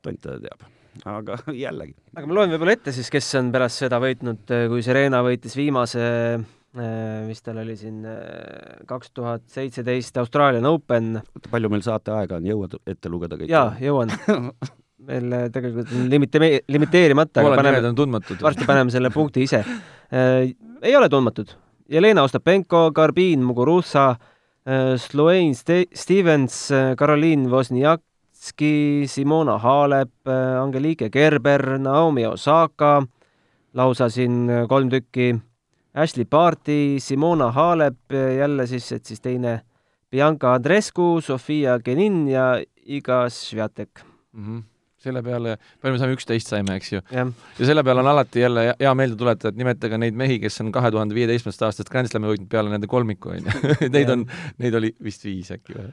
[0.04, 0.68] tont teda teab,
[1.04, 1.94] aga jällegi.
[2.16, 6.06] aga ma loen võib-olla ette siis, kes on pärast seda võitnud, kui Serena võitis viimase,
[7.26, 8.02] mis tal oli siin,
[8.88, 11.14] kaks tuhat seitseteist Australian Open
[11.50, 13.52] palju meil saateaega on, jõuad ette lugeda kõik?
[13.52, 14.12] jaa, jõuan.
[15.10, 17.92] meil äh, tegelikult on limite-, limiteerimata, aga paneme,
[18.42, 19.62] varsti paneme selle punkti ise.
[20.10, 21.52] ei ole tundmatud.
[21.92, 24.16] Jelena Ostapenko, Garbin Muguruza,
[24.98, 26.56] Sloane Ste- Stevens,
[26.98, 28.02] Caroline Wozniak,
[28.46, 30.28] Ossetski, Simona Halep,
[30.62, 33.02] Angelike Gerber, Naomi Osaka,
[33.74, 35.34] lausa siin kolm tükki,
[35.94, 39.62] Ashley Barti, Simona Halep jälle siis, et siis teine
[40.10, 44.04] Bianca Andrescu, Sofia Genin ja Iga Swiatek.
[44.32, 44.44] mm.
[44.46, 44.62] -hmm.
[44.96, 47.00] selle peale, palju me saime, üksteist saime, eks ju.
[47.10, 47.26] ja
[47.66, 50.90] selle peale on alati jälle hea meelde tuletada, et nimetage neid mehi, kes on kahe
[50.90, 53.74] tuhande viieteistkümnendast aastast Grand Slami võitnud peale nende kolmiku, on ju.
[53.94, 54.26] Neid on,
[54.58, 55.92] neid oli vist viis äkki või?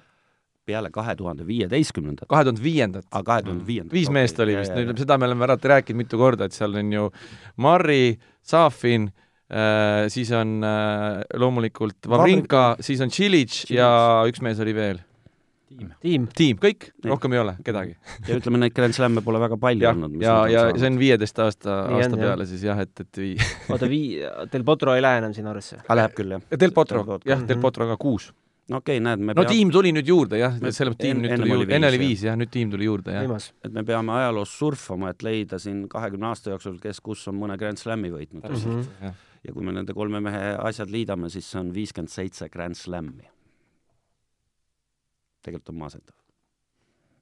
[0.66, 3.06] Peale kahe tuhande viieteistkümnendat, kahe tuhande viiendat.
[3.12, 3.94] aga kahe tuhande viiendat.
[3.94, 7.10] viis meest oli vist, seda me oleme alati rääkinud mitu korda, et seal on ju
[7.58, 9.10] Marri, Safin
[9.52, 13.90] äh,, siis on äh, loomulikult Vavrinka, siis on Tšilitš ja
[14.30, 15.02] üks mees oli veel.
[15.74, 15.90] tiim.
[16.02, 16.28] tiim.
[16.38, 17.96] tiim, kõik, rohkem ei ole kedagi.
[18.28, 20.16] ja ütleme, neid Grand Slam'e pole väga palju ja, olnud.
[20.22, 22.24] ja, ja see on viieteist aasta, Nii on, aasta jah.
[22.28, 24.22] peale siis jah, et, et vii- oota, vii-,
[24.54, 25.82] Del Potro ei lähe enam sinna arvesse?
[25.90, 26.46] läheb küll, jah.
[26.60, 27.62] Del Potro Del Potro., jah, Del Mhm.
[27.68, 28.30] Potro ka kuus.
[28.74, 31.20] No okei okay,, näed, me no peame, tiim tuli nüüd juurde jah, selles mõttes tiim
[31.20, 33.50] en- nüüd tuli oli juurde, enne oli viis, jah, nüüd tiim tuli juurde jah.
[33.68, 37.58] et me peame ajaloos surfama, et leida siin kahekümne aasta jooksul, kes kus on mõne
[37.62, 38.50] Grand Slami võitnud.
[38.50, 39.14] Mhm.
[39.44, 43.30] ja kui me nende kolme mehe asjad liidame, siis see on viiskümmend seitse Grand Slami.
[45.44, 46.16] tegelikult on masendav.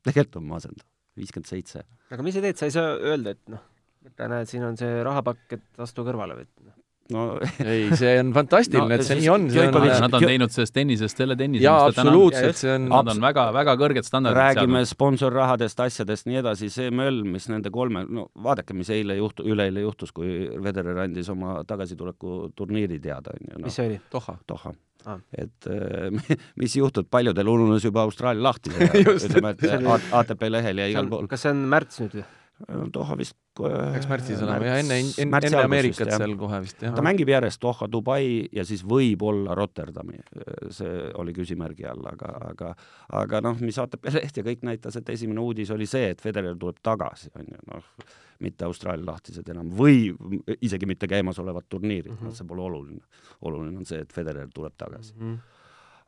[0.05, 0.87] tegelikult on masendav,
[1.17, 1.83] viiskümmend seitse.
[2.09, 3.65] aga mis sa teed, sa ei saa öelda, et noh,
[4.07, 6.77] näed, siin on see rahapakk, et astu kõrvale või et noh.
[7.11, 7.25] No
[7.73, 10.25] ei, see on fantastiline No no,, et see nii on, see on Djokovic- Nad on
[10.25, 12.17] teinud sellest tennisest selle tennise, jaa, mis ta täna on.
[12.17, 16.91] absoluutselt, see on Nad on väga, väga kõrged standardid räägime sponsorrahadest, asjadest, nii edasi, see
[16.95, 21.59] möll, mis nende kolme, no vaadake, mis eile juhtu-, üleeile juhtus, kui Federer andis oma
[21.67, 23.99] tagasituleku turniiri teada, on ju, mis noh, see oli?
[24.13, 24.37] Doha.
[24.47, 25.15] Doha Ah.
[25.33, 26.11] et äh,
[26.61, 28.69] mis juhtub, paljudel ununes juba Austraalia lahti,
[29.15, 31.25] ütleme, et ATP lehel ja igal pool.
[31.31, 32.25] kas see on märts nüüd või?
[32.93, 36.95] Doha vist peaks märtsis olema ja enne, enne, enne Ameerikat vist, seal kohe vist jah
[36.95, 37.03] ta.
[37.05, 40.19] mängib järjest Doha, Dubai ja siis võib-olla Rotterdami,
[40.73, 42.73] see oli küsimärgi all, aga, aga
[43.21, 46.57] aga noh, mis ATP leht ja kõik näitas, et esimene uudis oli see, et Federer
[46.59, 47.87] tuleb tagasi, on ju, noh,
[48.41, 50.11] mitte Austraalia lahtised enam või
[50.61, 52.21] isegi mitte käimasolevad turniirid mm.
[52.21, 52.35] -hmm.
[52.37, 53.01] see pole oluline.
[53.41, 55.13] oluline on see, et Federer tuleb tagasi.
[55.17, 55.39] Mhm.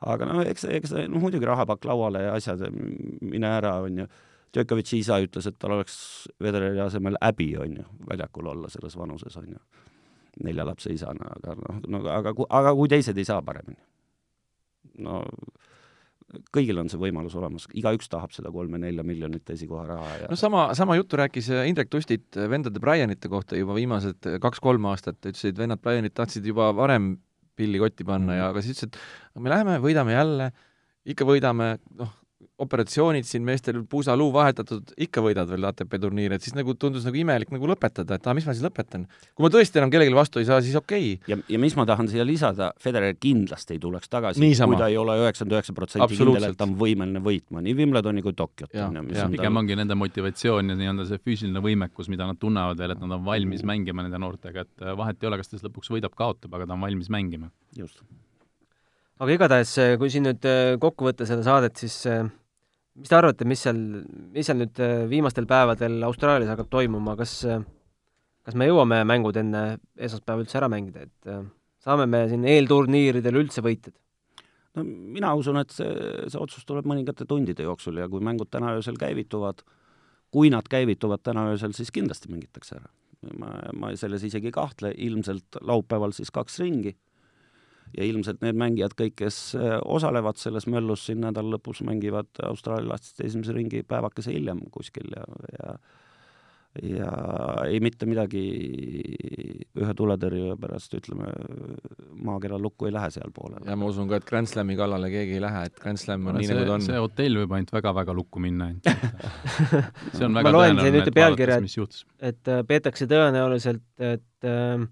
[0.04, 2.64] aga noh, eks, eks noh, muidugi rahapakk lauale ja asjad,
[3.20, 4.06] mine ära, on ju.
[4.54, 5.96] Djokovic'i isa ütles, et tal oleks
[6.38, 9.58] Federeri asemel häbi, on ju, väljakul olla selles vanuses, on ju.
[10.44, 13.78] nelja lapse isana, aga noh, no aga, aga kui teised ei saa paremini.
[15.04, 15.22] no
[16.54, 20.96] kõigil on see võimalus olemas, igaüks tahab seda kolme-nelja miljonit esikoharaha ja no sama, sama
[20.98, 25.44] juttu rääkis äh, Indrek Tustit äh, vendade Bryanite kohta juba viimased äh, kaks-kolm aastat, ütles,
[25.50, 27.14] et vennad Bryanid tahtsid juba varem
[27.58, 28.98] pilli kotti panna ja aga siis ütles,
[29.30, 30.50] et me läheme, võidame jälle,
[31.14, 32.14] ikka võidame, noh,
[32.62, 37.18] operatsioonid siin meestel puusaluu vahetatud, ikka võidad veel ATP turniiri, et siis nagu tundus nagu
[37.18, 39.08] imelik nagu lõpetada, et aa, mis ma siis lõpetan.
[39.34, 41.32] kui ma tõesti enam kellelegi vastu ei saa, siis okei okay..
[41.32, 44.98] ja, ja mis ma tahan siia lisada, Federer kindlasti ei tuleks tagasi, kui ta ei
[45.00, 48.92] ole üheksakümmend üheksa protsenti kindel, et ta on võimeline võitma nii Wimbledoni kui Tokyot, Jah,
[48.94, 52.94] on pigem tal ongi nende motivatsioon ja nii-öelda see füüsiline võimekus, mida nad tunnevad veel,
[52.94, 55.66] et nad on valmis mängima nende noortega, et äh, vahet ei ole, kas ta siis
[55.66, 57.50] lõpuks võidab, kaotab, aga ta on valmis mängima.
[57.74, 57.98] just.
[59.18, 62.22] aga igatahes, kui siin nüüd äh, kokku võtta seda saadet, siis äh,
[62.98, 63.78] mis te arvate, mis seal,
[64.34, 67.40] mis seal nüüd äh, viimastel päevadel Austraalias hakkab toimuma, kas
[68.44, 69.62] kas me jõuame mängud enne
[69.96, 71.44] esmaspäeva üldse ära mängida, et äh,
[71.84, 73.96] saame me siin eelturniiridel üldse võitjad?
[74.74, 75.88] no mina usun, et see,
[76.26, 79.62] see otsus tuleb mõningate tundide jooksul ja kui mängud täna öösel käivituvad,
[80.34, 82.90] kui nad käivituvad täna öösel, siis kindlasti mängitakse ära.
[83.38, 86.96] ma, ma selles isegi ei kahtle, ilmselt laupäeval siis kaks ringi
[87.96, 92.94] ja ilmselt need mängijad kõik, kes äh, osalevad selles möllus siin nädala lõpus, mängivad Austraalia
[92.94, 95.26] lastest esimese ringi päevakese hiljem kuskil ja,
[95.58, 95.76] ja
[96.82, 97.10] ja
[97.68, 98.42] ei mitte midagi
[99.78, 101.28] ühe tuletõrje pärast, ütleme,
[102.26, 103.62] maakera lukku ei lähe sealpoole.
[103.66, 106.38] ja ma usun ka, et Grand Slami kallale keegi ei lähe, et Grand Slam on
[106.40, 106.86] nii, see nagu ta, on.
[106.88, 108.72] see hotell võib ainult väga-väga lukku minna
[110.16, 112.04] see on Ma väga loen siin tõenäoline, ühte et pealkirja, vaadates, mis juhtus.
[112.18, 114.86] et äh, peetakse tõenäoliselt, et äh,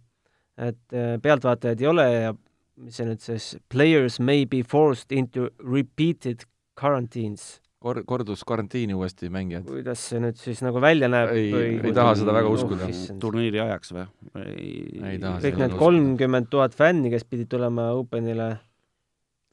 [0.70, 2.32] et pealtvaatajaid ei ole ja
[2.76, 6.44] mis see nüüd siis, players may be forced into repeated
[6.78, 7.60] quarantines.
[7.82, 9.64] kor-, kordus karantiini uuesti mängijad.
[9.66, 12.88] kuidas see nüüd siis nagu välja näeb Ei- või ei taha seda väga uskuda.
[13.20, 14.06] turniiri ajaks või?
[14.46, 18.48] Ei taha kõik need kolmkümmend tuhat fänni, kes pidid tulema Openile,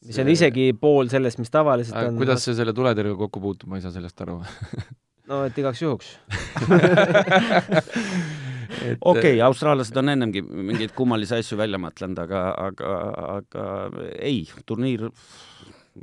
[0.05, 2.17] mis on See- isegi pool sellest, mis tavaliselt Aga on.
[2.21, 4.39] kuidas see selle tuletõrjega kokku puutub, ma ei saa sellest aru.
[5.27, 6.15] no et igaks juhuks.
[9.01, 12.93] okei, austraallased on ennemgi mingeid kummalisi asju välja mõtlenud, aga, aga,
[13.37, 13.65] aga
[14.19, 15.07] ei, turniir,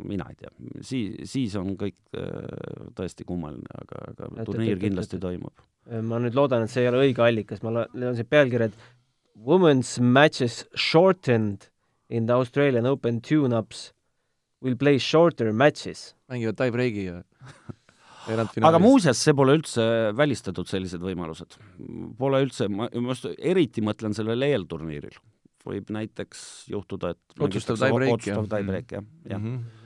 [0.04, 0.50] mina ei tea,
[0.84, 5.52] siis, siis on kõik äh, tõesti kummaline, aga, aga Et- turniir et- kindlasti et- toimub.
[6.02, 8.92] ma nüüd loodan, et see ei ole õige allikas, ma lo- loen siin pealkirja, et
[9.46, 11.68] Women's matches shortened
[12.08, 13.92] in the Australian Open tune-ups
[14.62, 16.14] will play shorter matches.
[16.30, 17.22] mängivad tie-break'i ja
[18.26, 21.58] aga muuseas, see pole üldse välistatud, sellised võimalused.
[22.18, 25.18] Pole üldse, ma just eriti mõtlen sellel eelturniiril.
[25.66, 29.56] võib näiteks juhtuda, et otsustav tie-break, otsustav tie-break, jah, jah mm.
[29.56, 29.85] -hmm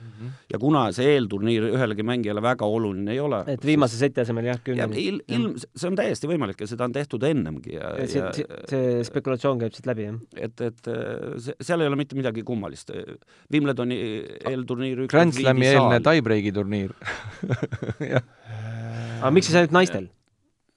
[0.51, 4.61] Ja kuna see eelturniir ühelegi mängijale väga oluline ei ole et viimase seti asemel jah,
[4.63, 5.05] kümneni.
[5.11, 8.61] il-, ilm, see on täiesti võimalik ja seda on tehtud ennemgi ja, ja see, see,
[8.71, 10.21] see spekulatsioon käib siit läbi, jah?
[10.47, 10.91] et, et
[11.41, 12.93] see, seal ei ole mitte midagi kummalist.
[13.53, 13.99] Wimbledoni
[14.51, 16.95] eelturniir Grand Slami eelne tie-breaki turniir
[19.21, 20.09] aga miks siis ainult naistel?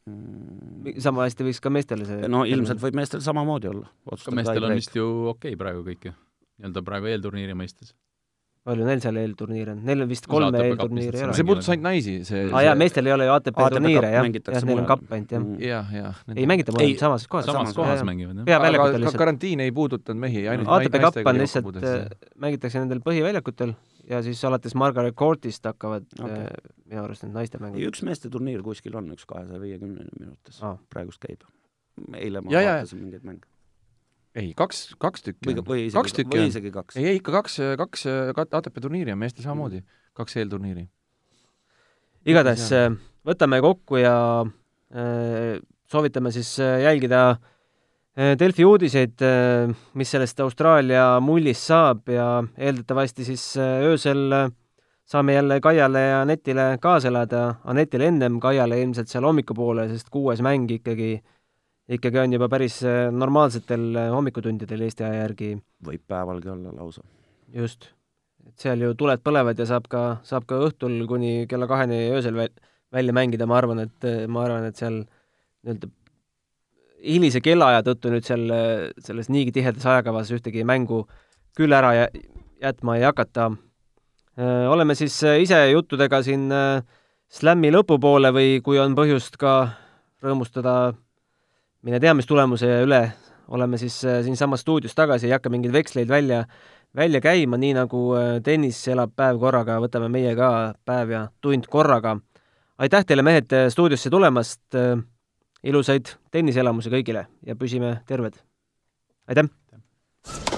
[0.04, 0.98] Mm.
[1.00, 3.88] sama hästi võiks ka meestele see no ilmselt võib meestel samamoodi olla.
[4.20, 6.12] ka meestel on vist ju okei okay praegu kõik ju,
[6.60, 7.94] nii-öelda praegu eelturniiri mõistes
[8.64, 9.80] palju neil seal eelturniire on?
[9.84, 11.36] Neil on vist kolme eelturniiri ei ole.
[11.36, 14.28] see puudutas ainult naisi, see aa ah, jaa, meestel ei ole ju ATP turniire, jah,
[14.30, 15.48] jah, neil on kapp ainult, jah.
[15.68, 16.22] jah, jah.
[16.34, 17.48] ei mängita mõlemad samas kohas.
[17.50, 18.48] samas kohas mängivad, jah.
[18.48, 19.20] peaväljakutel lihtsalt.
[19.24, 22.06] karantiin ei puudutanud mehi, ainult ATP kapp on lihtsalt, äh,
[22.46, 23.76] mängitakse nendel põhiväljakutel
[24.08, 26.44] ja siis alates Margaret Courtist hakkavad okay.
[26.46, 27.84] äh, minu arust need naiste mängud.
[27.90, 31.44] üks meeste turniir kuskil on, üks kahesaja viiekümne minutis ah., praegust käib.
[32.16, 33.52] eile ma ja, vaatasin mingeid mänge
[34.34, 36.98] ei, kaks, kaks tükki või, või isegi, kaks tükki või isegi kaks.
[36.98, 38.06] ei, ei ikka kaks, kaks
[38.44, 40.86] ATP turniiri on meestel samamoodi mm., kaks eelturniiri.
[42.30, 42.88] igatahes äh,
[43.26, 45.58] võtame kokku ja äh,
[45.90, 52.28] soovitame siis äh, jälgida äh, Delfi uudiseid äh,, mis sellest Austraalia mullist saab ja
[52.58, 54.50] eeldatavasti siis öösel
[55.04, 60.40] saame jälle Kaiale ja Anetile kaasa elada, Anetile ennem, Kaiale ilmselt seal hommikupoole, sest kuues
[60.42, 61.18] mäng ikkagi
[61.88, 65.50] ikkagi on juba päris äh, normaalsetel äh, hommikutundidel Eesti aja järgi.
[65.84, 67.02] võib päevalgi olla lausa.
[67.52, 67.90] just.
[68.46, 72.36] et seal ju tuled põlevad ja saab ka, saab ka õhtul kuni kella kaheni öösel
[72.36, 72.54] väl,
[72.92, 75.02] välja mängida, ma arvan, et, äh, ma arvan, et seal
[75.64, 75.90] nii-öelda
[77.04, 78.48] hilise kellaaja tõttu nüüd seal
[79.04, 81.02] selles niigi tihedas ajakavas ühtegi mängu
[81.56, 82.08] küll ära
[82.62, 83.50] jätma ei hakata.
[84.72, 86.48] oleme siis ise juttudega siin
[87.28, 89.52] slämmi lõpupoole või kui on põhjust ka
[90.24, 90.94] rõõmustada
[91.84, 93.00] mine tea, mis tulemuse üle,
[93.52, 96.44] oleme siis äh, siinsamas stuudios tagasi, ei hakka mingeid veksleid välja,
[96.96, 100.48] välja käima, nii nagu äh, tennis elab päev korraga, võtame meie ka
[100.86, 102.16] päev ja tund korraga.
[102.78, 104.64] aitäh teile, mehed, äh, stuudiosse tulemast,
[105.64, 108.40] ilusaid tenniseelamusi kõigile ja püsime terved!
[109.28, 110.53] aitäh!